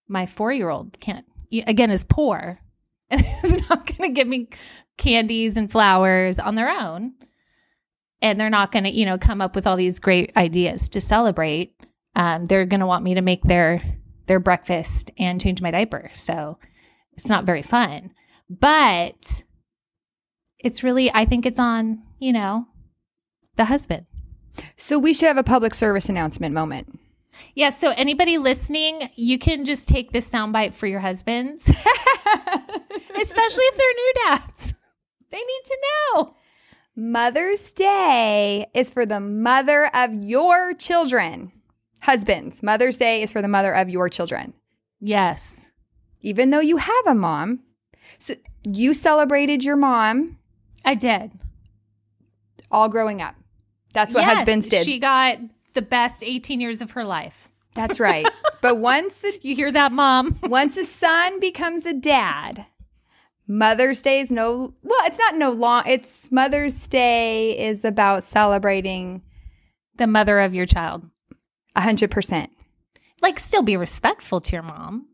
my 0.07 0.25
4-year-old 0.25 0.99
can't 0.99 1.25
again 1.65 1.91
is 1.91 2.03
poor 2.03 2.59
and 3.09 3.25
is 3.43 3.69
not 3.69 3.85
going 3.85 4.09
to 4.09 4.15
give 4.15 4.27
me 4.27 4.49
candies 4.97 5.57
and 5.57 5.71
flowers 5.71 6.39
on 6.39 6.55
their 6.55 6.69
own." 6.69 7.13
And 8.19 8.39
they're 8.39 8.49
not 8.49 8.71
going 8.71 8.85
to, 8.85 8.89
you 8.91 9.05
know, 9.05 9.19
come 9.19 9.41
up 9.41 9.55
with 9.55 9.67
all 9.67 9.75
these 9.75 9.99
great 9.99 10.35
ideas 10.35 10.89
to 10.89 11.01
celebrate. 11.01 11.75
Um, 12.15 12.45
they're 12.45 12.65
going 12.65 12.79
to 12.79 12.87
want 12.87 13.03
me 13.03 13.13
to 13.13 13.21
make 13.21 13.43
their 13.43 13.79
their 14.27 14.39
breakfast 14.39 15.11
and 15.17 15.41
change 15.41 15.61
my 15.61 15.71
diaper. 15.71 16.11
So 16.13 16.59
it's 17.13 17.27
not 17.27 17.45
very 17.45 17.61
fun. 17.61 18.11
But 18.49 19.43
it's 20.59 20.83
really, 20.83 21.11
I 21.13 21.25
think 21.25 21.45
it's 21.45 21.59
on, 21.59 22.03
you 22.19 22.31
know, 22.31 22.67
the 23.55 23.65
husband. 23.65 24.05
So 24.75 24.97
we 24.99 25.13
should 25.13 25.27
have 25.27 25.37
a 25.37 25.43
public 25.43 25.73
service 25.73 26.09
announcement 26.09 26.53
moment. 26.53 26.99
Yeah. 27.55 27.69
So 27.71 27.93
anybody 27.97 28.37
listening, 28.37 29.09
you 29.15 29.37
can 29.39 29.65
just 29.65 29.87
take 29.89 30.11
this 30.11 30.29
soundbite 30.29 30.73
for 30.73 30.87
your 30.87 30.99
husbands, 31.01 31.67
especially 31.67 33.63
if 33.65 33.77
they're 33.77 33.93
new 33.93 34.13
dads. 34.27 34.73
They 35.31 35.37
need 35.39 35.61
to 35.65 35.77
know. 36.13 36.35
Mother's 36.95 37.71
Day 37.73 38.65
is 38.73 38.89
for 38.89 39.05
the 39.05 39.19
mother 39.19 39.89
of 39.95 40.13
your 40.23 40.73
children. 40.73 41.51
Husbands, 42.01 42.63
Mother's 42.63 42.97
Day 42.97 43.21
is 43.21 43.31
for 43.31 43.41
the 43.41 43.47
mother 43.47 43.73
of 43.73 43.89
your 43.89 44.09
children. 44.09 44.53
Yes. 44.99 45.67
Even 46.21 46.49
though 46.49 46.59
you 46.59 46.77
have 46.77 47.05
a 47.07 47.13
mom. 47.13 47.59
So 48.19 48.35
you 48.63 48.93
celebrated 48.93 49.63
your 49.63 49.75
mom 49.75 50.37
I 50.85 50.95
did. 50.95 51.31
all 52.71 52.87
growing 52.89 53.21
up. 53.21 53.35
That's 53.93 54.13
what 54.15 54.21
Yes, 54.21 54.37
husbands 54.37 54.67
did. 54.67 54.85
She 54.85 54.99
got 54.99 55.37
the 55.77 55.81
best 55.83 56.23
18 56.23 56.59
years 56.59 56.81
of 56.81 56.91
her 56.91 57.03
life. 57.03 57.49
That's 57.75 57.99
right. 57.99 58.27
but 58.61 58.79
once 58.79 59.23
a, 59.23 59.39
You 59.43 59.53
hear 59.53 59.71
that, 59.71 59.91
mom? 59.91 60.39
once 60.43 60.75
a 60.75 60.85
son 60.85 61.39
becomes 61.39 61.85
a 61.85 61.93
dad, 61.93 62.65
Mother's 63.47 64.01
Day 64.01 64.19
is 64.19 64.31
no 64.31 64.73
well, 64.81 64.99
it's 65.05 65.19
not 65.19 65.35
no 65.35 65.51
long 65.51 65.83
it's 65.85 66.31
Mother's 66.31 66.87
Day 66.87 67.55
is 67.59 67.85
about 67.85 68.23
celebrating 68.23 69.21
the 69.97 70.07
mother 70.07 70.39
of 70.39 70.55
your 70.55 70.65
child. 70.65 71.03
a 71.75 71.81
hundred 71.81 72.09
percent. 72.09 72.49
Like, 73.21 73.37
still 73.37 73.61
be 73.61 73.77
respectful 73.77 74.41
to 74.41 74.53
your 74.53 74.63
mom. 74.63 75.05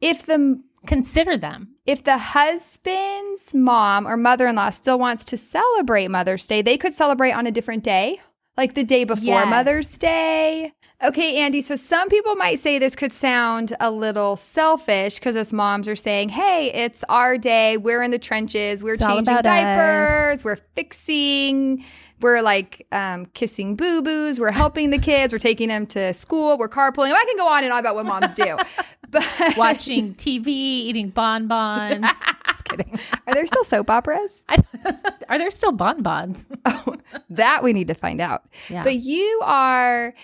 If 0.00 0.24
the 0.24 0.62
Consider 0.86 1.36
them. 1.36 1.76
if 1.84 2.02
the 2.02 2.16
husband's 2.16 3.52
mom 3.52 4.08
or 4.08 4.16
mother-in-law 4.16 4.70
still 4.70 4.98
wants 4.98 5.26
to 5.26 5.36
celebrate 5.36 6.08
Mother's 6.08 6.46
Day, 6.46 6.62
they 6.62 6.78
could 6.78 6.94
celebrate 6.94 7.32
on 7.32 7.46
a 7.46 7.50
different 7.50 7.84
day, 7.84 8.18
like 8.60 8.74
the 8.74 8.84
day 8.84 9.04
before 9.04 9.24
Yes. 9.24 9.48
Mother's 9.48 9.88
Day. 9.88 10.72
Okay, 11.02 11.38
Andie, 11.38 11.62
so 11.62 11.76
some 11.76 12.10
people 12.10 12.36
might 12.36 12.58
say 12.58 12.78
this 12.78 12.94
could 12.94 13.14
sound 13.14 13.74
a 13.80 13.90
little 13.90 14.36
selfish 14.36 15.14
because 15.14 15.34
us 15.34 15.50
moms 15.50 15.88
are 15.88 15.96
saying, 15.96 16.28
hey, 16.28 16.70
it's 16.74 17.02
our 17.08 17.38
day. 17.38 17.78
We're 17.78 18.02
in 18.02 18.10
the 18.10 18.18
trenches. 18.18 18.82
We're 18.82 18.94
It's 18.94 19.06
changing 19.06 19.34
diapers. 19.42 20.44
We're 20.44 20.58
fixing. 20.74 21.86
We're 22.20 22.42
like 22.42 22.86
um, 22.92 23.24
kissing 23.32 23.76
boo 23.76 24.02
boos. 24.02 24.38
We're 24.38 24.50
helping 24.50 24.90
the 24.90 24.98
kids. 24.98 25.32
We're 25.32 25.38
taking 25.38 25.70
them 25.70 25.86
to 25.86 26.12
school. 26.12 26.58
We're 26.58 26.68
carpooling. 26.68 27.12
I 27.14 27.24
can 27.24 27.38
go 27.38 27.46
on 27.48 27.64
and 27.64 27.72
on 27.72 27.78
about 27.80 27.94
what 27.94 28.04
moms 28.04 28.34
do. 28.34 28.58
But 29.12 29.56
Watching 29.56 30.14
TV, 30.14 30.46
eating 30.46 31.08
bonbons. 31.08 32.06
Kidding. 32.70 32.98
are 33.26 33.34
there 33.34 33.46
still 33.46 33.64
soap 33.64 33.90
operas? 33.90 34.44
I, 34.48 34.58
are 35.28 35.38
there 35.38 35.50
still 35.50 35.72
bonbons? 35.72 36.46
Oh, 36.66 36.96
that 37.30 37.62
we 37.62 37.72
need 37.72 37.88
to 37.88 37.94
find 37.94 38.20
out. 38.20 38.44
Yeah. 38.68 38.84
But 38.84 38.96
you 38.96 39.40
are 39.44 40.14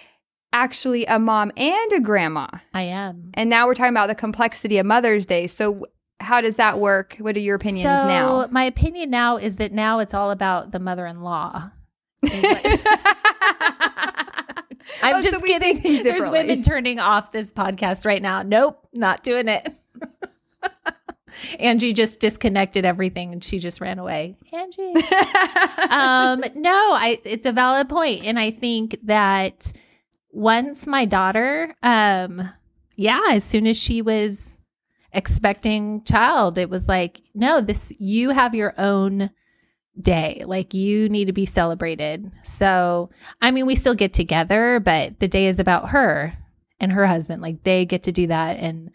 actually 0.53 1.05
a 1.07 1.19
mom 1.19 1.51
and 1.57 1.93
a 1.93 2.01
grandma. 2.01 2.47
I 2.73 2.83
am. 2.83 3.31
And 3.35 3.51
now 3.51 3.67
we're 3.67 3.75
talking 3.75 3.93
about 3.93 4.07
the 4.07 4.15
complexity 4.15 4.79
of 4.79 4.87
Mother's 4.87 5.27
Day. 5.27 5.47
So, 5.49 5.87
how 6.21 6.41
does 6.41 6.57
that 6.57 6.79
work? 6.79 7.17
What 7.19 7.37
are 7.37 7.41
your 7.41 7.57
opinions 7.57 7.83
so 7.83 8.07
now? 8.07 8.47
my 8.51 8.65
opinion 8.65 9.11
now 9.11 9.37
is 9.37 9.57
that 9.57 9.73
now 9.73 9.99
it's 9.99 10.15
all 10.15 10.31
about 10.31 10.73
the 10.73 10.79
mother-in-law. 10.79 11.71
I'm 15.03 15.17
Oh, 15.17 15.23
just 15.23 15.41
see 15.45 15.59
kidding. 15.59 16.03
There's 16.03 16.29
women 16.29 16.63
turning 16.63 16.99
off 17.01 17.33
this 17.33 17.53
podcast 17.53 18.07
right 18.07 18.23
now. 18.23 18.43
Nope, 18.43 18.87
not 18.95 19.23
doing 19.23 19.49
it. 19.49 19.73
Angie 21.59 21.93
just 21.93 22.21
disconnected 22.21 22.85
everything 22.85 23.33
and 23.33 23.43
she 23.43 23.59
just 23.59 23.81
ran 23.81 23.99
away. 23.99 24.37
Angie. 24.53 24.95
um, 25.91 26.45
no, 26.55 26.93
I 26.93 27.21
it's 27.25 27.47
a 27.47 27.53
valid 27.53 27.89
point. 27.89 28.25
And 28.25 28.39
I 28.39 28.51
think 28.51 28.99
that 29.05 29.73
once 30.31 30.87
my 30.87 31.05
daughter, 31.05 31.75
um, 31.83 32.49
yeah, 32.97 33.23
as 33.31 33.45
soon 33.45 33.67
as 33.67 33.77
she 33.77 34.03
was 34.03 34.59
expecting 35.13 36.05
child, 36.05 36.59
it 36.59 36.71
was 36.71 36.89
like, 36.89 37.23
no, 37.35 37.61
this 37.61 37.93
you 37.99 38.31
have 38.31 38.55
your 38.55 38.75
own 38.79 39.31
day. 40.01 40.43
Like 40.47 40.75
you 40.75 41.09
need 41.09 41.27
to 41.27 41.33
be 41.33 41.47
celebrated. 41.47 42.31
So, 42.45 43.11
I 43.41 43.51
mean, 43.51 43.67
we 43.67 43.75
still 43.75 43.95
get 43.95 44.13
together, 44.13 44.81
but 44.81 45.21
the 45.21 45.29
day 45.29 45.47
is 45.47 45.59
about 45.59 45.91
her 45.91 46.37
and 46.79 46.93
her 46.93 47.07
husband. 47.07 47.43
Like 47.43 47.65
they 47.65 47.85
get 47.85 48.03
to 48.05 48.13
do 48.13 48.27
that. 48.27 48.59
And 48.59 48.91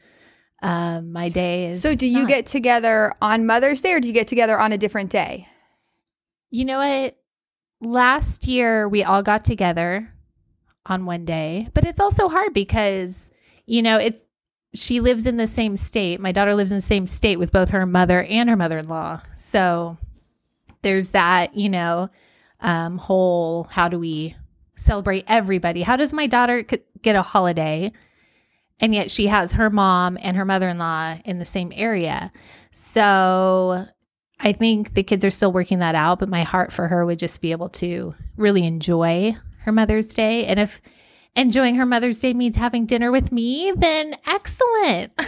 um, 0.61 1.11
my 1.11 1.29
day 1.29 1.67
is. 1.67 1.81
So, 1.81 1.95
do 1.95 2.07
you 2.07 2.19
not. 2.19 2.27
get 2.27 2.45
together 2.45 3.13
on 3.21 3.45
Mother's 3.45 3.81
Day 3.81 3.93
or 3.93 3.99
do 3.99 4.07
you 4.07 4.13
get 4.13 4.27
together 4.27 4.59
on 4.59 4.71
a 4.71 4.77
different 4.77 5.09
day? 5.09 5.47
You 6.49 6.65
know 6.65 6.77
what? 6.79 7.17
Last 7.81 8.47
year 8.47 8.87
we 8.87 9.03
all 9.03 9.23
got 9.23 9.43
together 9.43 10.13
on 10.85 11.05
one 11.05 11.25
day, 11.25 11.67
but 11.73 11.85
it's 11.85 11.99
also 11.99 12.29
hard 12.29 12.53
because, 12.53 13.31
you 13.65 13.81
know, 13.81 13.97
it's 13.97 14.19
she 14.73 14.99
lives 14.99 15.27
in 15.27 15.37
the 15.37 15.47
same 15.47 15.75
state. 15.75 16.19
My 16.19 16.31
daughter 16.31 16.55
lives 16.55 16.71
in 16.71 16.77
the 16.77 16.81
same 16.81 17.07
state 17.07 17.37
with 17.37 17.51
both 17.51 17.71
her 17.71 17.85
mother 17.85 18.23
and 18.23 18.49
her 18.49 18.55
mother 18.55 18.77
in 18.77 18.87
law. 18.87 19.21
So 19.35 19.97
there's 20.81 21.09
that, 21.09 21.55
you 21.55 21.69
know, 21.69 22.09
um, 22.61 22.97
whole 22.97 23.65
how 23.65 23.89
do 23.89 23.99
we 23.99 24.35
celebrate 24.75 25.25
everybody? 25.27 25.81
How 25.81 25.97
does 25.97 26.13
my 26.13 26.27
daughter 26.27 26.63
get 27.01 27.15
a 27.15 27.21
holiday? 27.21 27.91
And 28.81 28.95
yet 28.95 29.11
she 29.11 29.27
has 29.27 29.53
her 29.53 29.69
mom 29.69 30.17
and 30.21 30.35
her 30.35 30.45
mother 30.45 30.67
in 30.67 30.79
law 30.79 31.17
in 31.23 31.39
the 31.39 31.45
same 31.45 31.71
area. 31.75 32.31
So 32.71 33.85
I 34.39 34.53
think 34.53 34.95
the 34.95 35.03
kids 35.03 35.23
are 35.23 35.29
still 35.29 35.51
working 35.51 35.79
that 35.79 35.95
out, 35.95 36.19
but 36.19 36.29
my 36.29 36.41
heart 36.43 36.73
for 36.73 36.87
her 36.87 37.05
would 37.05 37.19
just 37.19 37.41
be 37.41 37.51
able 37.51 37.69
to 37.69 38.15
really 38.35 38.65
enjoy 38.65 39.35
her 39.59 39.71
Mother's 39.71 40.07
Day. 40.07 40.45
And 40.45 40.59
if 40.59 40.81
enjoying 41.35 41.75
her 41.75 41.85
Mother's 41.85 42.19
Day 42.19 42.33
means 42.33 42.55
having 42.55 42.87
dinner 42.87 43.11
with 43.11 43.31
me, 43.31 43.71
then 43.75 44.15
excellent. 44.25 45.13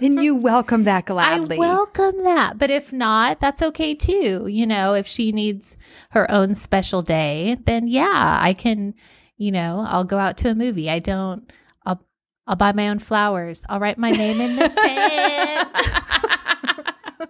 Then 0.00 0.18
you 0.18 0.34
welcome 0.34 0.84
that 0.84 1.06
gladly. 1.06 1.56
I 1.56 1.60
welcome 1.60 2.24
that. 2.24 2.58
But 2.58 2.70
if 2.70 2.92
not, 2.92 3.40
that's 3.40 3.62
okay 3.62 3.94
too. 3.94 4.46
You 4.48 4.66
know, 4.66 4.92
if 4.92 5.06
she 5.06 5.30
needs 5.30 5.76
her 6.10 6.30
own 6.30 6.54
special 6.54 7.00
day, 7.00 7.56
then 7.64 7.86
yeah, 7.86 8.38
I 8.42 8.54
can, 8.54 8.94
you 9.36 9.52
know, 9.52 9.84
I'll 9.88 10.04
go 10.04 10.18
out 10.18 10.36
to 10.38 10.50
a 10.50 10.54
movie. 10.54 10.90
I 10.90 10.98
don't 10.98 11.50
I'll 12.46 12.52
I'll 12.52 12.56
buy 12.56 12.72
my 12.72 12.88
own 12.88 12.98
flowers. 12.98 13.62
I'll 13.68 13.80
write 13.80 13.98
my 13.98 14.10
name 14.10 14.40
in 14.40 14.56
the 14.56 14.68
sand. 14.70 15.68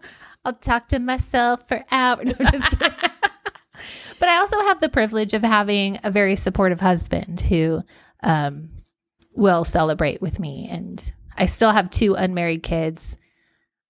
I'll 0.44 0.52
talk 0.54 0.88
to 0.88 0.98
myself 0.98 1.66
for 1.68 1.84
hours. 1.90 2.26
No, 2.26 2.32
just 2.50 2.70
kidding. 2.70 2.92
but 4.18 4.28
I 4.28 4.36
also 4.38 4.60
have 4.64 4.80
the 4.80 4.88
privilege 4.88 5.32
of 5.34 5.42
having 5.42 5.98
a 6.04 6.10
very 6.10 6.36
supportive 6.36 6.80
husband 6.80 7.40
who 7.42 7.82
um, 8.22 8.70
will 9.34 9.64
celebrate 9.64 10.20
with 10.20 10.38
me. 10.38 10.68
And 10.70 11.12
I 11.36 11.46
still 11.46 11.70
have 11.70 11.90
two 11.90 12.14
unmarried 12.14 12.62
kids 12.62 13.16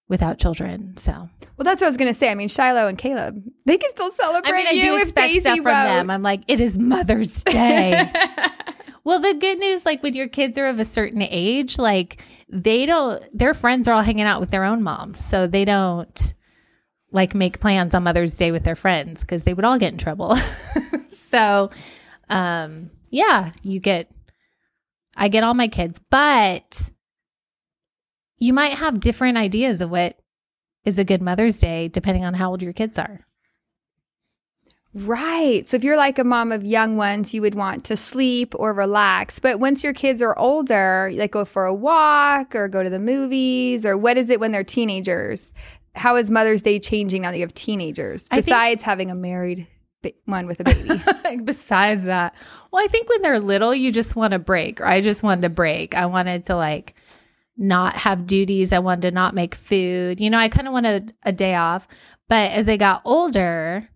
without 0.09 0.39
children. 0.39 0.97
So 0.97 1.29
Well, 1.57 1.65
that's 1.65 1.81
what 1.81 1.87
I 1.87 1.91
was 1.91 1.97
going 1.97 2.13
to 2.13 2.19
say. 2.19 2.31
I 2.31 2.35
mean, 2.37 2.49
Shiloh 2.49 2.87
and 2.87 2.97
Caleb, 2.99 3.43
they 3.67 3.79
can 3.79 3.91
still 3.91 4.13
celebrate 4.13 4.53
I 4.53 4.57
mean, 4.57 4.67
I 4.69 4.71
you 4.73 4.83
do 4.83 4.95
if 4.97 5.03
expect 5.03 5.29
Daisy 5.29 5.41
stuff 5.41 5.57
from 5.57 5.67
wrote. 5.67 5.73
them. 5.73 6.11
I'm 6.11 6.23
like, 6.23 6.43
it 6.47 6.61
is 6.61 6.79
Mother's 6.79 7.43
Day. 7.45 8.13
well, 9.05 9.21
the 9.21 9.35
good 9.35 9.59
news, 9.59 9.85
like 9.85 10.03
when 10.03 10.15
your 10.15 10.29
kids 10.29 10.57
are 10.57 10.67
of 10.67 10.81
a 10.81 10.85
certain 10.85 11.21
age, 11.23 11.79
like 11.79 12.23
they 12.49 12.87
don't, 12.87 13.23
their 13.37 13.53
friends 13.53 13.87
are 13.87 13.93
all 13.93 14.03
hanging 14.03 14.25
out 14.25 14.41
with 14.41 14.51
their 14.51 14.65
own 14.65 14.83
moms. 14.83 15.23
So 15.23 15.47
they 15.47 15.67
don't 15.67 16.35
like 17.13 17.35
make 17.35 17.61
plans 17.61 17.95
on 17.95 18.03
Mother's 18.03 18.37
Day 18.37 18.51
with 18.51 18.65
their 18.65 18.75
friends 18.75 19.21
because 19.21 19.45
they 19.45 19.53
would 19.53 19.65
all 19.65 19.79
get 19.79 19.93
in 19.93 19.99
trouble. 19.99 20.37
so, 21.11 21.71
um, 22.31 22.91
yeah, 23.11 23.53
you 23.63 23.79
get, 23.79 24.11
I 25.17 25.29
get 25.29 25.45
all 25.45 25.55
my 25.55 25.69
kids, 25.69 26.01
but 26.11 26.91
you 28.39 28.55
might 28.55 28.73
have 28.73 29.01
different 29.01 29.37
ideas 29.37 29.83
of 29.83 29.91
what 29.91 30.19
is 30.85 30.99
a 30.99 31.05
good 31.05 31.23
Mother's 31.23 31.59
Day 31.61 31.89
depending 31.89 32.25
on 32.25 32.35
how 32.35 32.51
old 32.51 32.63
your 32.63 32.73
kids 32.73 32.99
are. 32.99 33.27
Right. 34.95 35.67
So 35.67 35.77
if 35.77 35.83
you're 35.85 35.97
like 35.97 36.19
a 36.21 36.25
mom 36.25 36.53
of 36.53 36.65
young 36.65 36.97
ones, 36.97 37.35
you 37.35 37.43
would 37.43 37.57
want 37.57 37.85
to 37.87 37.97
sleep 37.97 38.55
or 38.57 38.73
relax. 38.73 39.41
But 39.41 39.59
once 39.59 39.83
your 39.83 39.93
kids 39.93 40.23
are 40.23 40.39
older, 40.39 41.11
like 41.15 41.33
go 41.33 41.45
for 41.45 41.67
a 41.67 41.75
walk 41.75 42.55
or 42.55 42.69
go 42.69 42.83
to 42.83 42.91
the 42.91 43.01
movies 43.01 43.85
or 43.85 43.97
what 43.99 44.17
is 44.17 44.31
it 44.31 44.39
when 44.41 44.53
they're 44.53 44.65
teenagers? 44.65 45.53
how 45.97 46.17
is 46.17 46.31
Mother's 46.31 46.63
Day 46.63 46.81
changing 46.81 47.23
now 47.23 47.31
that 47.31 47.37
you 47.37 47.43
have 47.45 47.55
teenagers? 47.55 48.27
I 48.31 48.37
think- 48.37 48.47
Besides 48.47 48.83
having 48.83 49.11
a 49.11 49.15
married 49.15 49.67
one 50.27 50.47
with 50.47 50.61
a 50.61 50.65
baby. 50.65 51.01
Besides 51.45 52.05
that, 52.05 52.35
well, 52.71 52.85
I 52.85 52.89
think 52.89 53.09
when 53.09 53.23
they're 53.23 53.41
little, 53.41 53.75
you 53.75 53.91
just 53.93 54.17
want 54.17 54.35
a 54.35 54.39
break. 54.39 54.81
Or 54.81 54.87
I 54.87 55.01
just 55.01 55.23
wanted 55.23 55.45
a 55.45 55.49
break. 55.51 55.95
I 55.95 56.07
wanted 56.07 56.45
to 56.47 56.57
like 56.57 56.95
not 57.57 57.95
have 57.95 58.27
duties. 58.27 58.73
I 58.73 58.81
wanted 58.81 59.03
to 59.03 59.11
not 59.13 59.35
make 59.35 59.55
food. 59.55 60.21
You 60.21 60.31
know, 60.31 60.39
I 60.39 60.49
kind 60.49 60.67
of 60.67 60.73
wanted 60.75 61.15
a 61.23 61.33
day 61.33 61.55
off. 61.55 61.87
But 62.29 62.51
as 62.53 62.67
they 62.67 62.77
got 62.77 63.01
older, 63.05 63.89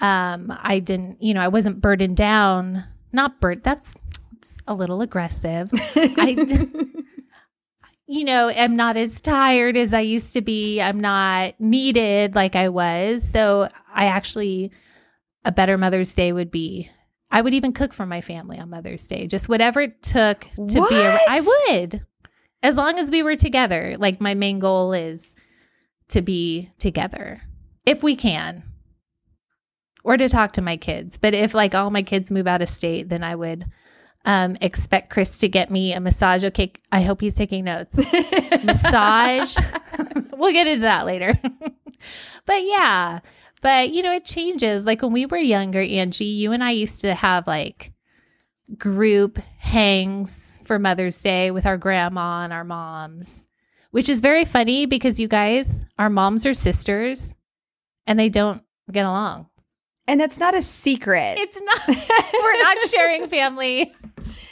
um, 0.00 0.56
I 0.62 0.78
didn't. 0.78 1.22
You 1.22 1.34
know, 1.34 1.40
I 1.40 1.48
wasn't 1.48 1.80
burdened 1.80 2.16
down. 2.16 2.84
Not 3.12 3.40
burdened. 3.40 3.64
That's 3.64 3.94
a 4.66 4.74
little 4.74 5.00
aggressive. 5.02 5.70
I. 5.72 6.76
You 8.10 8.24
know, 8.24 8.48
am 8.48 8.74
not 8.74 8.96
as 8.96 9.20
tired 9.20 9.76
as 9.76 9.92
I 9.92 10.00
used 10.00 10.32
to 10.32 10.40
be. 10.40 10.80
I'm 10.80 10.98
not 10.98 11.60
needed 11.60 12.34
like 12.34 12.56
I 12.56 12.70
was. 12.70 13.22
So 13.22 13.68
I 13.92 14.06
actually 14.06 14.72
a 15.44 15.52
better 15.52 15.76
Mother's 15.76 16.14
Day 16.14 16.32
would 16.32 16.50
be 16.50 16.88
I 17.30 17.42
would 17.42 17.52
even 17.52 17.72
cook 17.74 17.92
for 17.92 18.06
my 18.06 18.22
family 18.22 18.58
on 18.58 18.70
Mother's 18.70 19.06
Day. 19.06 19.26
Just 19.26 19.48
whatever 19.48 19.82
it 19.82 20.02
took 20.02 20.48
to 20.56 20.86
be 20.88 20.96
a, 20.96 21.12
What? 21.12 21.22
I 21.28 21.40
would. 21.40 22.06
As 22.62 22.76
long 22.76 22.98
as 22.98 23.10
we 23.10 23.22
were 23.22 23.36
together. 23.36 23.96
Like 23.98 24.20
my 24.20 24.32
main 24.32 24.58
goal 24.58 24.94
is 24.94 25.34
to 26.08 26.22
be 26.22 26.70
together 26.78 27.42
if 27.84 28.02
we 28.02 28.16
can. 28.16 28.62
Or 30.08 30.16
to 30.16 30.26
talk 30.26 30.54
to 30.54 30.62
my 30.62 30.78
kids. 30.78 31.18
But 31.18 31.34
if 31.34 31.52
like 31.52 31.74
all 31.74 31.90
my 31.90 32.02
kids 32.02 32.30
move 32.30 32.46
out 32.46 32.62
of 32.62 32.70
state, 32.70 33.10
then 33.10 33.22
I 33.22 33.34
would 33.34 33.66
um, 34.24 34.56
expect 34.62 35.10
Chris 35.10 35.38
to 35.40 35.48
get 35.48 35.70
me 35.70 35.92
a 35.92 36.00
massage. 36.00 36.44
Okay, 36.44 36.72
I 36.90 37.02
hope 37.02 37.20
he's 37.20 37.34
taking 37.34 37.64
notes. 37.64 37.94
massage. 38.64 39.54
we'll 40.32 40.52
get 40.54 40.66
into 40.66 40.80
that 40.80 41.04
later. 41.04 41.38
but 42.46 42.62
yeah, 42.62 43.20
but 43.60 43.90
you 43.90 44.02
know, 44.02 44.12
it 44.12 44.24
changes. 44.24 44.86
Like 44.86 45.02
when 45.02 45.12
we 45.12 45.26
were 45.26 45.36
younger, 45.36 45.82
Angie, 45.82 46.24
you 46.24 46.52
and 46.52 46.64
I 46.64 46.70
used 46.70 47.02
to 47.02 47.12
have 47.12 47.46
like 47.46 47.92
group 48.78 49.38
hangs 49.58 50.58
for 50.64 50.78
Mother's 50.78 51.20
Day 51.20 51.50
with 51.50 51.66
our 51.66 51.76
grandma 51.76 52.44
and 52.44 52.52
our 52.54 52.64
moms, 52.64 53.44
which 53.90 54.08
is 54.08 54.22
very 54.22 54.46
funny 54.46 54.86
because 54.86 55.20
you 55.20 55.28
guys, 55.28 55.84
our 55.98 56.08
moms 56.08 56.46
are 56.46 56.54
sisters 56.54 57.34
and 58.06 58.18
they 58.18 58.30
don't 58.30 58.62
get 58.90 59.04
along. 59.04 59.50
And 60.08 60.20
that's 60.20 60.38
not 60.38 60.54
a 60.54 60.62
secret. 60.62 61.38
It's 61.38 61.60
not, 61.60 61.80
we're 62.42 62.62
not 62.62 62.78
sharing 62.88 63.28
family. 63.28 63.94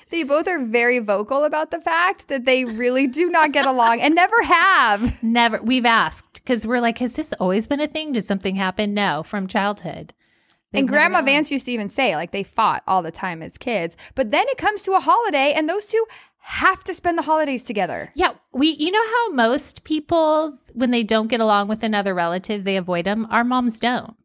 They 0.08 0.22
both 0.22 0.46
are 0.46 0.64
very 0.64 1.00
vocal 1.00 1.42
about 1.42 1.72
the 1.72 1.80
fact 1.80 2.28
that 2.28 2.44
they 2.44 2.64
really 2.64 3.08
do 3.08 3.28
not 3.28 3.50
get 3.50 3.66
along 3.66 4.00
and 4.00 4.14
never 4.14 4.40
have. 4.44 5.20
Never, 5.20 5.60
we've 5.60 5.84
asked 5.84 6.34
because 6.34 6.64
we're 6.64 6.80
like, 6.80 6.98
has 6.98 7.14
this 7.14 7.32
always 7.40 7.66
been 7.66 7.80
a 7.80 7.88
thing? 7.88 8.12
Did 8.12 8.24
something 8.24 8.54
happen? 8.54 8.94
No, 8.94 9.24
from 9.24 9.48
childhood. 9.48 10.14
They've 10.70 10.80
and 10.80 10.88
Grandma 10.88 11.18
along. 11.18 11.26
Vance 11.26 11.50
used 11.50 11.66
to 11.66 11.72
even 11.72 11.88
say, 11.88 12.14
like, 12.14 12.30
they 12.30 12.44
fought 12.44 12.84
all 12.86 13.02
the 13.02 13.10
time 13.10 13.42
as 13.42 13.58
kids. 13.58 13.96
But 14.14 14.30
then 14.30 14.44
it 14.48 14.58
comes 14.58 14.82
to 14.82 14.92
a 14.92 15.00
holiday, 15.00 15.52
and 15.56 15.68
those 15.68 15.86
two 15.86 16.06
have 16.38 16.84
to 16.84 16.94
spend 16.94 17.18
the 17.18 17.22
holidays 17.22 17.64
together. 17.64 18.10
Yeah, 18.14 18.32
we. 18.52 18.68
You 18.68 18.92
know 18.92 19.04
how 19.04 19.30
most 19.30 19.82
people, 19.82 20.56
when 20.74 20.92
they 20.92 21.02
don't 21.02 21.26
get 21.28 21.40
along 21.40 21.66
with 21.66 21.82
another 21.82 22.14
relative, 22.14 22.62
they 22.62 22.76
avoid 22.76 23.06
them. 23.06 23.26
Our 23.30 23.42
moms 23.42 23.80
don't, 23.80 24.16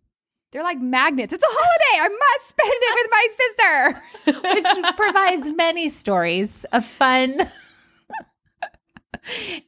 They're 0.51 0.63
like 0.63 0.81
magnets. 0.81 1.31
It's 1.31 1.43
a 1.43 1.47
holiday. 1.49 2.03
I 2.03 2.09
must 2.09 2.49
spend 2.49 2.73
it 2.73 2.95
with 2.99 3.11
my 3.11 3.27
sister. 3.37 4.01
which 4.53 4.67
provides 4.97 5.49
many 5.55 5.87
stories 5.89 6.65
of 6.73 6.85
fun. 6.85 7.39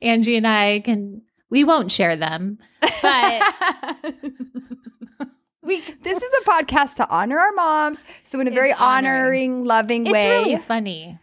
Angie 0.01 0.35
and 0.37 0.47
I 0.47 0.79
can. 0.81 1.21
We 1.49 1.63
won't 1.63 1.91
share 1.91 2.15
them, 2.15 2.57
but 2.81 3.01
we. 5.61 5.79
this 5.79 6.21
is 6.21 6.33
a 6.41 6.49
podcast 6.49 6.95
to 6.95 7.07
honor 7.09 7.37
our 7.37 7.51
moms. 7.51 8.03
So, 8.23 8.39
in 8.39 8.47
a 8.47 8.51
very 8.51 8.73
honoring. 8.73 9.61
honoring, 9.61 9.65
loving 9.65 10.05
It's 10.07 10.13
way, 10.13 10.29
really 10.29 10.57
funny. 10.57 11.19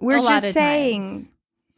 we're 0.00 0.22
just 0.22 0.52
saying 0.52 1.02
times. 1.02 1.30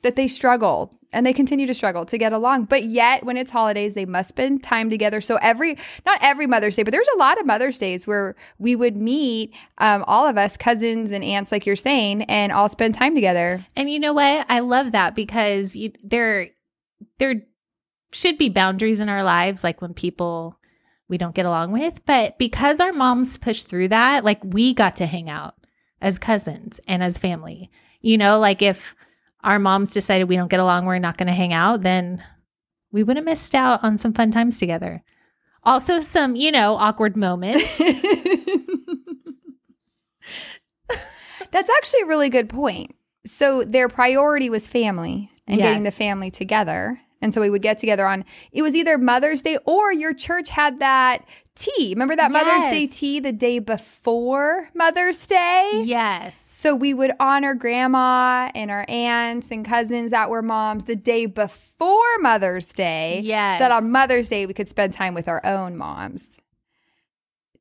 That 0.05 0.17
they 0.17 0.29
struggle 0.29 0.95
and 1.13 1.25
they 1.25 1.33
continue 1.33 1.67
to 1.67 1.75
struggle 1.75 2.05
to 2.05 2.19
get 2.19 2.33
along. 2.33 2.65
But 2.65 2.85
yet, 2.85 3.25
when 3.25 3.37
it's 3.37 3.51
holidays, 3.51 3.95
they 3.95 4.05
must 4.05 4.29
spend 4.29 4.63
time 4.63 4.91
together. 4.91 5.21
So 5.21 5.39
every, 5.41 5.77
not 6.05 6.19
every 6.23 6.47
Mother's 6.47 6.77
Day, 6.77 6.83
but 6.83 6.93
there's 6.93 7.09
a 7.15 7.19
lot 7.19 7.41
of 7.41 7.47
Mother's 7.47 7.79
Days 7.79 8.07
where 8.07 8.37
we 8.59 8.77
would 8.77 8.97
meet, 8.97 9.55
um, 9.79 10.05
all 10.07 10.27
of 10.27 10.37
us, 10.37 10.57
cousins 10.57 11.11
and 11.11 11.25
aunts, 11.25 11.51
like 11.51 11.67
you're 11.67 11.77
saying, 11.77 12.23
and 12.23 12.53
all 12.53 12.69
spend 12.69 12.95
time 12.95 13.15
together. 13.15 13.65
And 13.75 13.91
you 13.91 13.99
know 13.99 14.13
what? 14.13 14.47
I 14.49 14.61
love 14.61 14.93
that 14.93 15.15
because 15.15 15.75
you, 15.75 15.93
there 16.03 16.49
there 17.19 17.43
should 18.13 18.39
be 18.39 18.49
boundaries 18.49 19.01
in 19.01 19.09
our 19.09 19.25
lives 19.25 19.65
like 19.65 19.81
when 19.81 19.95
people 19.95 20.59
we 21.09 21.19
don't 21.19 21.35
get 21.35 21.47
along 21.47 21.73
with, 21.73 22.05
but 22.07 22.39
because 22.39 22.81
our 22.81 22.93
moms 22.93 23.37
pushed 23.39 23.69
through 23.69 23.89
that, 23.89 24.25
like 24.25 24.41
we 24.43 24.73
got 24.73 24.97
to 24.97 25.07
hang 25.07 25.29
out 25.29 25.55
as 26.01 26.19
cousins 26.19 26.81
and 26.89 27.03
as 27.03 27.19
family. 27.19 27.71
You 28.01 28.19
know, 28.19 28.39
like 28.39 28.63
if 28.63 28.95
our 29.45 29.59
moms 29.59 29.91
decided 29.91 30.29
we 30.29 30.37
don't 30.37 30.51
get 30.51 30.61
along, 30.61 30.87
we're 30.87 30.99
not 30.99 31.17
going 31.17 31.29
to 31.29 31.33
hang 31.33 31.53
out, 31.53 31.83
then 31.83 32.25
we 32.91 33.03
would 33.03 33.17
have 33.17 33.25
missed 33.25 33.55
out 33.55 33.85
on 33.85 33.99
some 33.99 34.13
fun 34.13 34.31
times 34.31 34.59
together. 34.59 35.03
Also 35.63 36.01
some, 36.01 36.37
you 36.37 36.51
know, 36.51 36.77
awkward 36.77 37.17
moments. 37.17 37.79
That's 41.51 41.71
actually 41.71 42.03
a 42.03 42.07
really 42.07 42.31
good 42.31 42.49
point. 42.49 42.95
So 43.27 43.65
their 43.65 43.89
priority 43.89 44.51
was 44.51 44.69
family 44.69 45.31
and 45.47 45.61
getting 45.61 45.83
the 45.85 45.91
family 45.91 46.31
together. 46.31 47.01
And 47.23 47.33
so 47.33 47.41
we 47.41 47.49
would 47.49 47.63
get 47.63 47.79
together 47.79 48.07
on 48.07 48.25
it 48.53 48.61
was 48.63 48.75
either 48.75 48.99
Mother's 48.99 49.41
Day 49.41 49.57
or 49.65 49.93
your 49.93 50.13
church 50.13 50.51
had 50.51 50.81
that 50.81 51.25
tea. 51.55 51.95
Remember 51.95 52.17
that 52.17 52.31
Mother's 52.31 52.69
Day 52.69 52.87
tea 52.87 53.21
the 53.21 53.33
day 53.33 53.61
before 53.61 54.69
Mother's 54.75 55.27
Day? 55.27 55.83
yes. 55.87 56.44
So 56.65 56.75
we 56.75 56.95
would 56.95 57.13
honor 57.21 57.55
grandma 57.55 58.51
and 58.55 58.71
our 58.71 58.87
aunts 58.89 59.51
and 59.51 59.67
cousins 59.67 60.13
that 60.13 60.31
were 60.31 60.41
moms 60.41 60.85
the 60.85 60.97
day 60.97 61.27
before 61.27 62.19
Mother's 62.21 62.65
Day. 62.65 63.21
Yes. 63.23 63.59
So 63.59 63.65
that 63.65 63.71
on 63.71 63.93
Mother's 63.93 64.31
Day 64.31 64.47
we 64.47 64.55
could 64.55 64.67
spend 64.67 64.95
time 64.95 65.13
with 65.13 65.29
our 65.29 65.45
own 65.45 65.77
moms. 65.77 66.31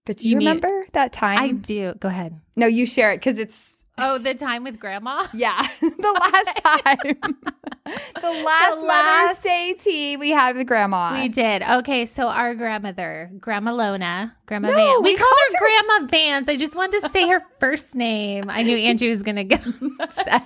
But 0.05 0.15
do 0.19 0.23
you, 0.29 0.31
You 0.31 0.37
mean- 0.37 0.47
remember 0.47 0.85
that 0.93 1.11
time? 1.11 1.37
I 1.37 1.51
do. 1.51 1.95
Go 1.99 2.07
ahead. 2.07 2.39
no, 2.55 2.65
you 2.65 2.85
share 2.85 3.11
it 3.11 3.17
because 3.17 3.37
it's 3.37 3.73
Oh, 3.97 4.17
the 4.17 4.35
time 4.35 4.63
with 4.63 4.79
grandma? 4.79 5.27
yeah, 5.33 5.67
the 5.81 5.89
last 6.33 6.63
time. 6.63 7.35
the 7.85 8.43
last 8.45 8.81
Mother's 8.81 8.87
last- 8.87 9.43
Day 9.43 9.75
tea 9.77 10.15
we 10.17 10.29
had 10.31 10.55
with 10.55 10.67
grandma. 10.67 11.13
We 11.21 11.27
did. 11.27 11.63
Okay, 11.63 12.05
so 12.05 12.27
our 12.27 12.55
grandmother, 12.55 13.29
Grandma 13.39 13.73
Lona, 13.73 14.35
Grandma 14.45 14.69
No, 14.69 14.73
Van. 14.75 15.03
We, 15.03 15.11
we 15.11 15.17
called 15.17 15.29
called 15.29 15.53
her 15.53 15.59
Grandma 15.59 16.07
Vance. 16.07 16.47
I 16.47 16.55
just 16.55 16.75
wanted 16.75 17.01
to 17.01 17.09
say 17.09 17.27
her 17.27 17.41
first 17.59 17.93
name. 17.95 18.45
I 18.49 18.63
knew 18.63 18.77
Angie 18.77 19.09
was 19.09 19.21
going 19.23 19.35
to 19.35 19.43
get 19.43 19.65
upset. 19.99 20.43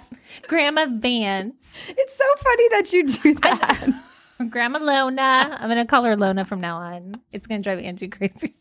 Grandma 0.47 0.88
Vance. 0.89 1.73
it's 1.89 2.17
so 2.17 2.23
funny 2.43 2.69
that 2.69 2.93
you 2.93 3.08
do 3.08 3.34
that. 3.41 3.88
Grandma 4.50 4.80
Lona. 4.80 5.58
I'm 5.60 5.67
going 5.69 5.78
to 5.78 5.86
call 5.86 6.04
her 6.04 6.15
Lona 6.15 6.43
from 6.45 6.62
now 6.62 6.78
on. 6.78 7.21
It's 7.32 7.45
going 7.47 7.62
to 7.62 7.63
drive 7.69 7.84
Angie 7.84 8.08
crazy. 8.08 8.56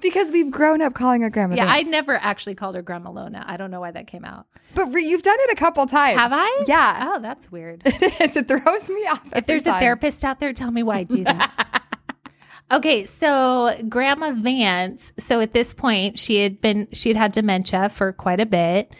Because 0.00 0.32
we've 0.32 0.50
grown 0.50 0.82
up 0.82 0.94
calling 0.94 1.22
her 1.22 1.30
grandma. 1.30 1.56
yeah, 1.56 1.66
I 1.70 1.78
Vance. 1.82 1.90
never 1.90 2.16
actually 2.16 2.54
called 2.54 2.74
her 2.74 2.82
Grandma 2.82 3.10
Lona. 3.10 3.44
I 3.46 3.56
don't 3.56 3.70
know 3.70 3.80
why 3.80 3.90
that 3.90 4.06
came 4.06 4.24
out. 4.24 4.46
But 4.74 4.92
re- 4.92 5.04
you've 5.04 5.22
done 5.22 5.36
it 5.40 5.52
a 5.52 5.56
couple 5.56 5.86
times. 5.86 6.18
Have 6.18 6.32
I? 6.32 6.64
Yeah. 6.66 7.12
Oh, 7.14 7.20
that's 7.20 7.50
weird. 7.50 7.82
it 7.86 8.48
throws 8.48 8.88
me 8.88 9.06
off. 9.06 9.22
If 9.34 9.46
there's 9.46 9.66
a 9.66 9.72
therapist 9.72 10.24
out 10.24 10.40
there, 10.40 10.52
tell 10.52 10.70
me 10.70 10.82
why 10.82 10.98
I 10.98 11.04
do 11.04 11.24
that. 11.24 11.82
okay, 12.72 13.04
so 13.04 13.74
Grandma 13.88 14.32
Vance. 14.32 15.12
So 15.18 15.40
at 15.40 15.52
this 15.52 15.74
point, 15.74 16.18
she 16.18 16.42
had 16.42 16.60
been 16.60 16.88
she 16.92 17.10
had 17.10 17.16
had 17.16 17.32
dementia 17.32 17.88
for 17.88 18.12
quite 18.12 18.40
a 18.40 18.46
bit, 18.46 18.94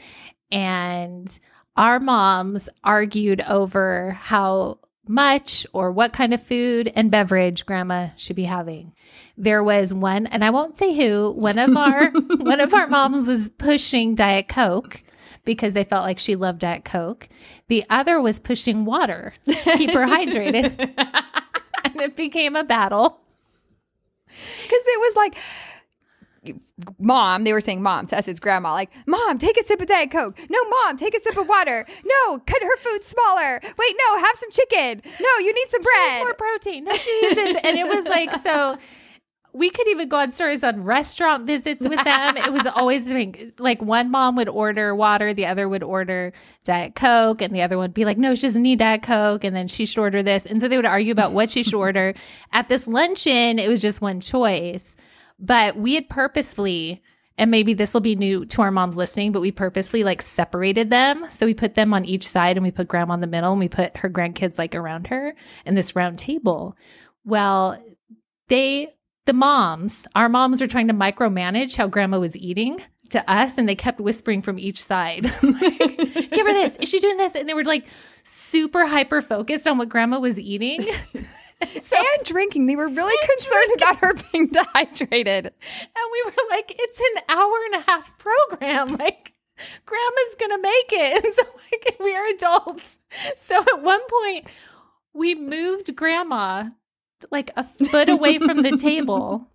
and 0.50 1.38
our 1.76 1.98
moms 1.98 2.68
argued 2.84 3.40
over 3.42 4.12
how 4.12 4.78
much 5.06 5.66
or 5.72 5.90
what 5.90 6.12
kind 6.12 6.32
of 6.34 6.42
food 6.42 6.92
and 6.94 7.10
beverage 7.10 7.66
grandma 7.66 8.08
should 8.16 8.36
be 8.36 8.44
having. 8.44 8.92
There 9.36 9.62
was 9.62 9.92
one, 9.92 10.26
and 10.26 10.44
I 10.44 10.50
won't 10.50 10.76
say 10.76 10.94
who, 10.94 11.32
one 11.32 11.58
of 11.58 11.76
our 11.76 12.10
one 12.38 12.60
of 12.60 12.74
our 12.74 12.86
moms 12.86 13.26
was 13.26 13.48
pushing 13.50 14.14
Diet 14.14 14.48
Coke 14.48 15.02
because 15.44 15.74
they 15.74 15.84
felt 15.84 16.04
like 16.04 16.18
she 16.18 16.36
loved 16.36 16.60
Diet 16.60 16.84
Coke. 16.84 17.28
The 17.68 17.84
other 17.90 18.20
was 18.20 18.40
pushing 18.40 18.84
water 18.84 19.34
to 19.46 19.76
keep 19.76 19.90
her 19.90 20.06
hydrated. 20.06 20.78
and 21.84 22.00
it 22.00 22.16
became 22.16 22.56
a 22.56 22.64
battle. 22.64 23.20
because 24.26 24.82
it 24.86 25.00
was 25.00 25.16
like 25.16 25.36
mom 26.98 27.44
they 27.44 27.52
were 27.52 27.60
saying 27.60 27.82
mom 27.82 28.06
to 28.06 28.16
us 28.18 28.26
it's 28.28 28.40
grandma 28.40 28.72
like 28.72 28.92
mom 29.06 29.38
take 29.38 29.56
a 29.56 29.64
sip 29.64 29.80
of 29.80 29.86
diet 29.86 30.10
coke 30.10 30.36
no 30.50 30.58
mom 30.64 30.96
take 30.96 31.14
a 31.14 31.20
sip 31.20 31.36
of 31.36 31.48
water 31.48 31.86
no 32.04 32.38
cut 32.40 32.62
her 32.62 32.76
food 32.78 33.02
smaller 33.02 33.60
wait 33.78 33.96
no 34.08 34.18
have 34.18 34.36
some 34.36 34.50
chicken 34.50 35.00
no 35.20 35.38
you 35.38 35.54
need 35.54 35.68
some 35.68 35.82
She 35.82 35.88
bread 35.88 36.18
more 36.18 36.34
protein. 36.34 36.84
No, 36.84 36.96
she 36.96 37.10
uses, 37.22 37.56
and 37.62 37.76
it 37.76 37.86
was 37.86 38.04
like 38.06 38.34
so. 38.42 38.78
we 39.52 39.70
could 39.70 39.86
even 39.88 40.08
go 40.08 40.18
on 40.18 40.32
stories 40.32 40.64
on 40.64 40.82
restaurant 40.82 41.46
visits 41.46 41.86
with 41.88 42.02
them. 42.02 42.36
it 42.36 42.52
was 42.52 42.66
always 42.66 43.06
like 43.58 43.80
one 43.80 44.10
mom 44.10 44.36
would 44.36 44.48
order 44.48 44.94
water, 44.94 45.32
the 45.32 45.46
other 45.46 45.68
would 45.68 45.82
order 45.82 46.32
Diet 46.64 46.94
Coke, 46.94 47.40
and 47.40 47.54
the 47.54 47.62
other 47.62 47.76
one 47.76 47.84
would 47.84 47.94
be 47.94 48.04
like, 48.04 48.18
no, 48.18 48.34
she 48.34 48.42
doesn't 48.42 48.62
need 48.62 48.78
Diet 48.80 49.02
Coke. 49.02 49.44
And 49.44 49.54
then 49.54 49.68
she 49.68 49.86
should 49.86 50.00
order 50.00 50.22
this. 50.22 50.44
And 50.46 50.60
so 50.60 50.66
they 50.68 50.76
would 50.76 50.86
argue 50.86 51.12
about 51.12 51.32
what 51.32 51.50
she 51.50 51.62
should 51.62 51.74
order. 51.74 52.14
At 52.52 52.68
this 52.68 52.86
luncheon, 52.88 53.58
it 53.58 53.68
was 53.68 53.80
just 53.80 54.00
one 54.00 54.20
choice. 54.20 54.96
But 55.38 55.76
we 55.76 55.94
had 55.94 56.08
purposefully, 56.08 57.02
and 57.36 57.50
maybe 57.50 57.74
this 57.74 57.92
will 57.92 58.00
be 58.00 58.16
new 58.16 58.44
to 58.46 58.62
our 58.62 58.70
moms 58.70 58.96
listening, 58.96 59.32
but 59.32 59.40
we 59.40 59.50
purposely 59.50 60.04
like 60.04 60.22
separated 60.22 60.90
them. 60.90 61.26
So 61.30 61.46
we 61.46 61.54
put 61.54 61.74
them 61.74 61.92
on 61.92 62.04
each 62.04 62.26
side 62.26 62.56
and 62.56 62.64
we 62.64 62.70
put 62.70 62.88
grandma 62.88 63.14
in 63.14 63.20
the 63.20 63.26
middle 63.26 63.52
and 63.52 63.60
we 63.60 63.68
put 63.68 63.96
her 63.98 64.10
grandkids 64.10 64.58
like 64.58 64.74
around 64.74 65.08
her 65.08 65.34
in 65.66 65.74
this 65.74 65.96
round 65.96 66.18
table. 66.18 66.76
Well, 67.24 67.82
they 68.48 68.94
the 69.26 69.32
moms, 69.32 70.06
our 70.14 70.28
moms 70.28 70.60
were 70.60 70.66
trying 70.66 70.88
to 70.88 70.94
micromanage 70.94 71.76
how 71.76 71.86
grandma 71.86 72.18
was 72.18 72.36
eating 72.36 72.78
to 73.10 73.30
us 73.30 73.56
and 73.56 73.68
they 73.68 73.74
kept 73.74 74.00
whispering 74.00 74.42
from 74.42 74.58
each 74.58 74.82
side 74.82 75.24
like, 75.42 76.30
give 76.30 76.46
her 76.46 76.52
this 76.52 76.76
is 76.76 76.88
she 76.88 77.00
doing 77.00 77.16
this 77.16 77.34
and 77.34 77.48
they 77.48 77.54
were 77.54 77.64
like 77.64 77.86
super 78.24 78.86
hyper 78.86 79.20
focused 79.20 79.66
on 79.66 79.78
what 79.78 79.88
grandma 79.88 80.18
was 80.18 80.38
eating 80.38 80.86
so, 81.82 81.96
and 81.96 82.24
drinking 82.26 82.66
they 82.66 82.76
were 82.76 82.88
really 82.88 83.28
concerned 83.28 83.78
drinking. 83.78 83.88
about 83.88 83.96
her 83.98 84.14
being 84.32 84.46
dehydrated 84.52 85.46
and 85.46 86.06
we 86.12 86.22
were 86.24 86.32
like 86.50 86.74
it's 86.78 87.00
an 87.00 87.36
hour 87.36 87.54
and 87.66 87.82
a 87.82 87.90
half 87.90 88.16
program 88.18 88.88
like 88.98 89.32
grandma's 89.86 90.34
gonna 90.38 90.58
make 90.60 90.92
it 90.92 91.24
and 91.24 91.34
so 91.34 91.42
like 91.72 91.96
we 92.00 92.14
are 92.14 92.28
adults 92.28 92.98
so 93.36 93.60
at 93.60 93.82
one 93.82 94.00
point 94.08 94.48
we 95.12 95.34
moved 95.34 95.94
grandma 95.94 96.64
like 97.30 97.52
a 97.56 97.64
foot 97.64 98.08
away 98.08 98.38
from 98.38 98.62
the 98.62 98.76
table 98.76 99.48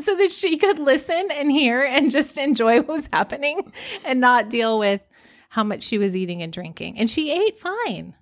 so 0.00 0.16
that 0.16 0.32
she 0.32 0.56
could 0.56 0.78
listen 0.78 1.28
and 1.30 1.52
hear 1.52 1.82
and 1.84 2.10
just 2.10 2.38
enjoy 2.38 2.78
what 2.78 2.88
was 2.88 3.08
happening 3.12 3.72
and 4.04 4.20
not 4.20 4.50
deal 4.50 4.78
with 4.78 5.00
how 5.50 5.64
much 5.64 5.82
she 5.82 5.98
was 5.98 6.16
eating 6.16 6.42
and 6.42 6.52
drinking. 6.52 6.98
And 6.98 7.10
she 7.10 7.32
ate 7.32 7.58
fine. 7.58 8.14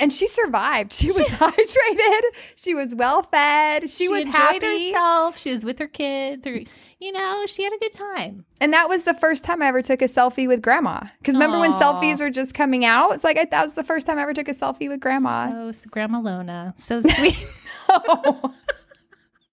And 0.00 0.12
she 0.12 0.26
survived. 0.26 0.94
She 0.94 1.08
was 1.08 1.18
she, 1.18 1.24
hydrated. 1.28 2.22
She 2.56 2.74
was 2.74 2.94
well 2.94 3.22
fed. 3.22 3.82
She, 3.82 4.06
she 4.06 4.08
was 4.08 4.24
happy. 4.24 4.88
herself. 4.92 5.38
She 5.38 5.52
was 5.52 5.62
with 5.62 5.78
her 5.78 5.86
kids, 5.86 6.46
or 6.46 6.58
you 7.00 7.12
know, 7.12 7.44
she 7.46 7.62
had 7.62 7.72
a 7.74 7.78
good 7.78 7.92
time. 7.92 8.46
And 8.62 8.72
that 8.72 8.88
was 8.88 9.04
the 9.04 9.14
first 9.14 9.44
time 9.44 9.62
I 9.62 9.66
ever 9.66 9.82
took 9.82 10.00
a 10.00 10.06
selfie 10.08 10.48
with 10.48 10.62
grandma. 10.62 11.00
Because 11.18 11.34
remember 11.34 11.58
when 11.58 11.72
selfies 11.72 12.18
were 12.18 12.30
just 12.30 12.54
coming 12.54 12.84
out? 12.84 13.12
It's 13.12 13.24
like 13.24 13.38
I, 13.38 13.44
that 13.44 13.62
was 13.62 13.74
the 13.74 13.84
first 13.84 14.06
time 14.06 14.18
I 14.18 14.22
ever 14.22 14.34
took 14.34 14.48
a 14.48 14.54
selfie 14.54 14.88
with 14.88 15.00
grandma. 15.00 15.70
So, 15.72 15.88
Grandma 15.90 16.20
Lona, 16.20 16.74
so 16.76 17.00
sweet. 17.16 17.46
oh. 17.90 18.54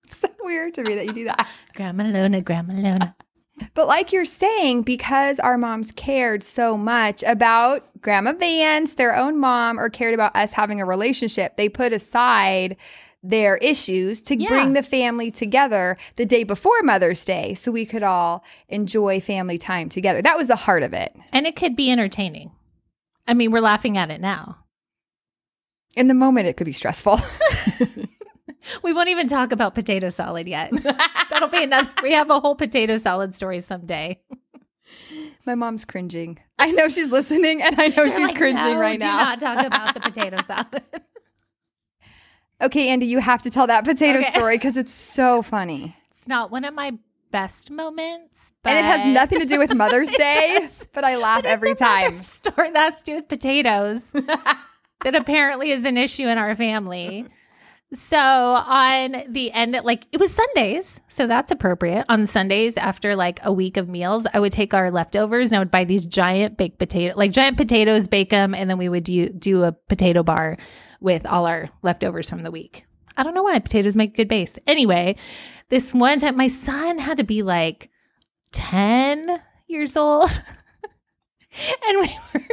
so 0.10 0.30
weird 0.44 0.74
to 0.76 0.84
me 0.84 0.96
that 0.96 1.06
you 1.06 1.14
do 1.14 1.26
that. 1.26 1.48
Grandma 1.76 2.06
Lona, 2.06 2.42
Grandma 2.42 2.74
Lona. 2.74 3.16
But 3.74 3.88
like 3.88 4.13
you're 4.13 4.26
saying, 4.26 4.84
because 4.84 5.39
our 5.39 5.58
moms 5.58 5.91
cared 5.91 6.43
so 6.43 6.78
much 6.78 7.24
about 7.24 7.84
Grandma 8.02 8.34
Vance, 8.34 8.93
their 8.93 9.15
own 9.15 9.39
mom, 9.39 9.80
or 9.80 9.89
cared 9.89 10.13
about 10.13 10.36
us 10.36 10.54
having 10.54 10.80
a 10.82 10.86
relationship, 10.86 11.58
they 11.58 11.70
put 11.70 11.91
aside 11.91 12.78
their 13.24 13.58
issues 13.58 14.22
to 14.22 14.38
yeah. 14.38 14.48
bring 14.48 14.74
the 14.74 14.84
family 14.84 15.32
together 15.32 15.98
the 16.15 16.26
day 16.26 16.43
before 16.43 16.82
Mother's 16.84 17.26
Day 17.26 17.54
so 17.54 17.72
we 17.72 17.86
could 17.86 18.04
all 18.04 18.43
enjoy 18.70 19.20
family 19.20 19.58
time 19.58 19.89
together. 19.89 20.22
That 20.22 20.38
was 20.38 20.48
the 20.48 20.56
heart 20.56 20.84
of 20.84 20.93
it. 20.93 21.15
And 21.32 21.48
it 21.48 21.56
could 21.56 21.76
be 21.76 21.91
entertaining. 21.91 22.52
I 23.28 23.34
mean, 23.34 23.52
we're 23.52 23.60
laughing 23.60 23.98
at 23.98 24.12
it 24.12 24.22
now. 24.22 24.60
In 25.96 26.08
the 26.08 26.13
moment, 26.13 26.48
it 26.48 26.58
could 26.58 26.65
be 26.65 26.74
stressful. 26.74 27.20
we 28.84 28.93
won't 28.93 29.10
even 29.10 29.27
talk 29.27 29.51
about 29.51 29.75
potato 29.75 30.10
salad 30.10 30.47
yet. 30.47 30.71
That'll 31.30 31.49
be 31.49 31.63
another. 31.63 31.89
We 32.03 32.13
have 32.13 32.30
a 32.30 32.39
whole 32.39 32.56
potato 32.56 32.97
salad 32.97 33.34
story 33.36 33.60
someday. 33.62 34.19
My 35.45 35.56
mom's 35.56 35.86
cringing. 35.86 36.39
I 36.60 36.71
know 36.71 36.89
she's 36.89 37.12
listening, 37.12 37.62
and 37.62 37.80
I 37.80 37.88
know 37.88 38.03
You're 38.03 38.08
she's 38.08 38.27
like, 38.27 38.36
cringing 38.36 38.63
no, 38.63 38.80
right 38.80 38.99
do 38.99 39.06
now. 39.06 39.36
Do 39.36 39.45
not 39.45 39.56
talk 39.56 39.65
about 39.65 39.93
the 39.93 39.99
potato 40.01 40.41
salad. 40.47 40.84
okay, 42.62 42.89
Andie, 42.89 43.06
you 43.06 43.19
have 43.19 43.41
to 43.43 43.51
tell 43.51 43.67
that 43.67 43.86
potato 43.86 44.19
okay. 44.19 44.27
story 44.30 44.58
because 44.58 44.75
it's 44.77 44.93
so 44.93 45.41
funny. 45.41 45.95
It's 46.10 46.27
not 46.27 46.51
one 46.51 46.65
of 46.65 46.73
my 46.73 46.97
best 47.32 47.69
moments, 47.69 48.51
and 48.63 48.77
it 48.77 48.86
has 48.86 49.08
nothing 49.08 49.39
to 49.39 49.45
do 49.45 49.60
with 49.60 49.73
Mother's 49.73 50.10
Day. 50.17 50.67
But 50.93 51.03
I 51.03 51.17
laugh 51.17 51.43
but 51.43 51.49
every 51.49 51.75
time. 51.75 52.23
Story 52.23 52.71
that's 52.71 53.03
to 53.03 53.12
do 53.12 53.15
with 53.15 53.27
potatoes. 53.27 54.12
that 54.12 55.15
apparently 55.15 55.71
is 55.71 55.86
an 55.86 55.97
issue 55.97 56.27
in 56.27 56.38
our 56.38 56.56
family. 56.56 57.25
So 57.93 58.17
on 58.17 59.23
the 59.30 59.52
end, 59.54 59.80
like 59.86 60.08
it 60.12 60.19
was 60.19 60.34
Sundays, 60.34 61.00
so 61.08 61.26
that's 61.26 61.52
appropriate. 61.52 62.06
On 62.10 62.26
Sundays, 62.26 62.76
after 62.76 63.15
like 63.15 63.39
a 63.43 63.54
week 63.54 63.78
of 63.78 63.88
meals, 63.88 64.28
I 64.34 64.41
would 64.41 64.52
take 64.52 64.73
our 64.73 64.91
leftovers 64.91 65.52
and 65.52 65.58
I 65.58 65.60
would 65.60 65.71
buy 65.71 65.86
these 65.86 66.06
giant 66.06 66.58
baked 66.58 66.80
potato, 66.80 67.13
like 67.15 67.32
giant 67.32 67.56
potatoes, 67.56 68.10
bake 68.10 68.30
them, 68.30 68.54
and 68.54 68.69
then 68.69 68.78
we 68.78 68.89
would 68.89 69.06
do, 69.06 69.30
do 69.30 69.63
a 69.63 69.71
potato 69.71 70.21
bar 70.21 70.58
with 71.00 71.26
all 71.26 71.45
our 71.45 71.69
leftovers 71.82 72.30
from 72.30 72.43
the 72.43 72.52
week. 72.52 72.86
I 73.15 73.23
don't 73.23 73.34
know 73.34 73.43
why 73.43 73.58
potatoes 73.60 73.95
make 73.95 74.17
good 74.17 74.28
base. 74.28 74.60
Anyway, 74.67 75.15
this 75.69 75.93
one 75.93 76.19
time, 76.19 76.36
my 76.36 76.47
son 76.47 77.00
had 77.00 77.17
to 77.17 77.23
be 77.23 77.41
like 77.41 77.89
ten 78.52 79.41
years 79.67 79.95
old. 79.95 80.30
and 81.88 82.00
we 82.00 82.17
were 82.34 82.46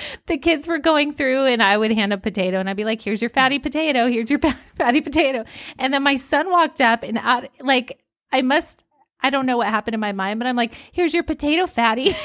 the 0.26 0.38
kids 0.38 0.66
were 0.66 0.78
going 0.78 1.12
through 1.12 1.46
and 1.46 1.62
I 1.62 1.76
would 1.76 1.92
hand 1.92 2.12
a 2.12 2.18
potato 2.18 2.58
and 2.58 2.68
I'd 2.68 2.76
be 2.76 2.84
like, 2.84 3.02
here's 3.02 3.20
your 3.20 3.30
fatty 3.30 3.58
potato. 3.58 4.08
Here's 4.08 4.30
your 4.30 4.38
fatty 4.74 5.00
potato. 5.00 5.44
And 5.78 5.92
then 5.92 6.02
my 6.02 6.16
son 6.16 6.50
walked 6.50 6.80
up 6.80 7.02
and 7.02 7.18
out, 7.18 7.48
like, 7.60 8.00
I 8.32 8.42
must, 8.42 8.84
I 9.20 9.30
don't 9.30 9.46
know 9.46 9.56
what 9.58 9.68
happened 9.68 9.94
in 9.94 10.00
my 10.00 10.12
mind, 10.12 10.40
but 10.40 10.46
I'm 10.46 10.56
like, 10.56 10.74
here's 10.92 11.14
your 11.14 11.22
potato 11.22 11.66
fatty. 11.66 12.06
and 12.06 12.16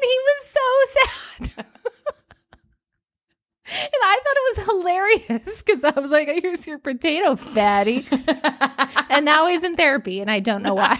he 0.00 0.18
was 0.26 0.46
so 0.46 0.60
sad. 0.90 1.64
And 3.70 4.02
I 4.02 4.18
thought 4.24 4.36
it 4.36 4.56
was 4.56 4.66
hilarious 4.66 5.62
because 5.62 5.84
I 5.84 5.90
was 6.00 6.10
like, 6.10 6.26
here's 6.40 6.66
your 6.66 6.78
potato 6.78 7.36
fatty. 7.36 8.06
and 9.10 9.26
now 9.26 9.46
he's 9.46 9.62
in 9.62 9.76
therapy 9.76 10.20
and 10.22 10.30
I 10.30 10.40
don't 10.40 10.62
know 10.62 10.72
why. 10.72 10.96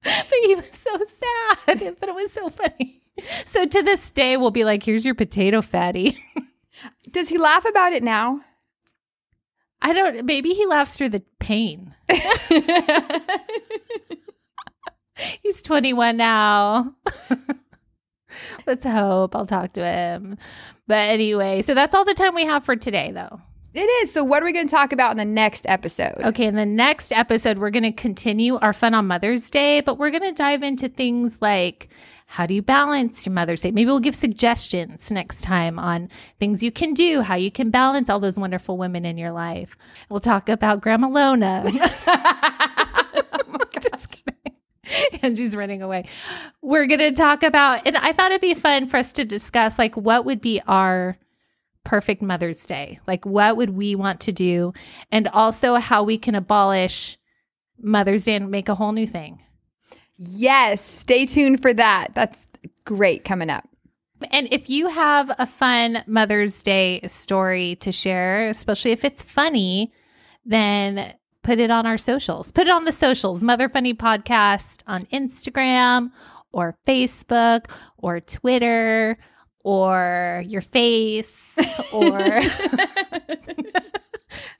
but 0.02 0.38
he 0.44 0.54
was 0.54 0.70
so 0.72 0.96
sad, 1.04 1.96
but 2.00 2.08
it 2.08 2.14
was 2.14 2.32
so 2.32 2.48
funny. 2.48 3.02
So 3.46 3.66
to 3.66 3.82
this 3.82 4.10
day, 4.10 4.36
we'll 4.36 4.50
be 4.50 4.64
like, 4.64 4.82
here's 4.84 5.04
your 5.04 5.14
potato 5.14 5.60
fatty. 5.60 6.16
Does 7.10 7.28
he 7.28 7.38
laugh 7.38 7.64
about 7.64 7.92
it 7.92 8.04
now? 8.04 8.40
I 9.82 9.92
don't, 9.92 10.24
maybe 10.24 10.50
he 10.50 10.66
laughs 10.66 10.96
through 10.96 11.10
the 11.10 11.22
pain. 11.38 11.94
He's 15.42 15.62
21 15.62 16.16
now. 16.16 16.94
Let's 18.66 18.84
hope 18.84 19.34
I'll 19.34 19.46
talk 19.46 19.72
to 19.74 19.84
him. 19.84 20.38
But 20.86 21.08
anyway, 21.08 21.62
so 21.62 21.74
that's 21.74 21.94
all 21.94 22.04
the 22.04 22.14
time 22.14 22.34
we 22.34 22.44
have 22.44 22.64
for 22.64 22.76
today, 22.76 23.10
though. 23.12 23.40
It 23.78 23.88
is. 24.02 24.12
So, 24.12 24.24
what 24.24 24.42
are 24.42 24.44
we 24.44 24.50
going 24.50 24.66
to 24.66 24.74
talk 24.74 24.92
about 24.92 25.12
in 25.12 25.18
the 25.18 25.24
next 25.24 25.64
episode? 25.68 26.16
Okay, 26.18 26.46
in 26.46 26.56
the 26.56 26.66
next 26.66 27.12
episode, 27.12 27.58
we're 27.58 27.70
going 27.70 27.84
to 27.84 27.92
continue 27.92 28.56
our 28.56 28.72
fun 28.72 28.92
on 28.92 29.06
Mother's 29.06 29.48
Day, 29.50 29.82
but 29.82 29.98
we're 29.98 30.10
going 30.10 30.24
to 30.24 30.32
dive 30.32 30.64
into 30.64 30.88
things 30.88 31.38
like 31.40 31.88
how 32.26 32.44
do 32.44 32.54
you 32.54 32.62
balance 32.62 33.24
your 33.24 33.32
Mother's 33.32 33.60
Day? 33.60 33.70
Maybe 33.70 33.86
we'll 33.86 34.00
give 34.00 34.16
suggestions 34.16 35.12
next 35.12 35.42
time 35.42 35.78
on 35.78 36.08
things 36.40 36.60
you 36.60 36.72
can 36.72 36.92
do, 36.92 37.20
how 37.20 37.36
you 37.36 37.52
can 37.52 37.70
balance 37.70 38.10
all 38.10 38.18
those 38.18 38.36
wonderful 38.36 38.76
women 38.76 39.04
in 39.04 39.16
your 39.16 39.30
life. 39.30 39.76
We'll 40.08 40.18
talk 40.18 40.48
about 40.48 40.80
Grandma 40.80 41.06
Lona. 41.06 41.64
She's 45.36 45.54
running 45.54 45.82
away. 45.82 46.08
We're 46.62 46.86
going 46.86 46.98
to 46.98 47.12
talk 47.12 47.44
about, 47.44 47.86
and 47.86 47.96
I 47.96 48.12
thought 48.12 48.32
it'd 48.32 48.40
be 48.40 48.54
fun 48.54 48.86
for 48.86 48.96
us 48.96 49.12
to 49.12 49.24
discuss 49.24 49.78
like 49.78 49.96
what 49.96 50.24
would 50.24 50.40
be 50.40 50.60
our 50.66 51.16
perfect 51.88 52.20
Mother's 52.20 52.64
Day? 52.66 53.00
Like, 53.06 53.24
what 53.24 53.56
would 53.56 53.70
we 53.70 53.94
want 53.94 54.20
to 54.20 54.32
do? 54.32 54.74
And 55.10 55.26
also, 55.28 55.76
how 55.76 56.02
we 56.02 56.18
can 56.18 56.34
abolish 56.34 57.16
Mother's 57.80 58.24
Day 58.24 58.34
and 58.34 58.50
make 58.50 58.68
a 58.68 58.74
whole 58.74 58.92
new 58.92 59.06
thing. 59.06 59.42
Yes, 60.16 60.84
stay 60.84 61.24
tuned 61.24 61.62
for 61.62 61.72
that. 61.72 62.08
That's 62.14 62.46
great 62.84 63.24
coming 63.24 63.48
up. 63.48 63.66
And 64.30 64.52
if 64.52 64.68
you 64.68 64.88
have 64.88 65.34
a 65.38 65.46
fun 65.46 66.04
Mother's 66.06 66.62
Day 66.62 67.00
story 67.06 67.76
to 67.76 67.90
share, 67.90 68.48
especially 68.48 68.92
if 68.92 69.04
it's 69.04 69.22
funny, 69.22 69.90
then 70.44 71.14
put 71.42 71.58
it 71.58 71.70
on 71.70 71.86
our 71.86 71.96
socials. 71.96 72.52
Put 72.52 72.66
it 72.66 72.70
on 72.70 72.84
the 72.84 72.92
socials, 72.92 73.42
Mother 73.42 73.70
Funny 73.70 73.94
Podcast 73.94 74.82
on 74.86 75.04
Instagram 75.06 76.10
or 76.52 76.76
Facebook 76.86 77.70
or 77.96 78.20
Twitter 78.20 79.16
or 79.68 80.42
your 80.46 80.62
face 80.62 81.58
or 81.92 82.10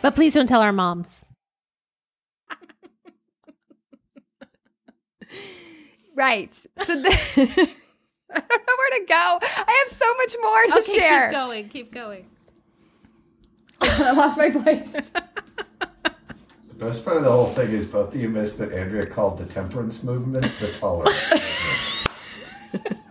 But 0.00 0.14
please 0.14 0.32
don't 0.32 0.46
tell 0.46 0.62
our 0.62 0.72
moms. 0.72 1.22
right. 6.16 6.54
So 6.54 6.66
the- 6.96 7.10
I 8.32 8.40
don't 8.40 8.66
know 8.66 8.74
where 8.78 9.00
to 9.00 9.04
go. 9.06 9.38
I 9.42 9.84
have 9.90 9.98
so 9.98 10.14
much 10.16 10.34
more 10.40 10.64
to 10.68 10.78
Okay, 10.78 10.98
share. 10.98 11.28
keep 11.28 11.32
going, 11.38 11.68
keep 11.68 11.92
going. 11.92 12.26
I 13.82 14.12
lost 14.12 14.38
my 14.38 14.48
place. 14.48 14.90
The 14.92 16.74
best 16.78 17.04
part 17.04 17.18
of 17.18 17.24
the 17.24 17.30
whole 17.30 17.48
thing 17.50 17.70
is 17.72 17.84
both 17.84 18.14
of 18.14 18.18
you 18.18 18.30
missed 18.30 18.56
that 18.60 18.72
Andrea 18.72 19.04
called 19.04 19.36
the 19.36 19.44
temperance 19.44 20.02
movement 20.02 20.50
the 20.58 20.72
tolerance 20.78 21.34
movement. 22.72 22.96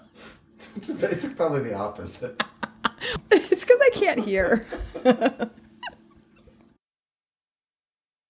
Which 0.76 0.90
is 0.90 0.98
basically 0.98 1.36
probably 1.36 1.62
the 1.62 1.74
opposite. 1.76 2.42
it's 3.32 3.62
because 3.62 3.80
I 3.82 3.90
can't 3.94 4.20
hear. 4.20 4.66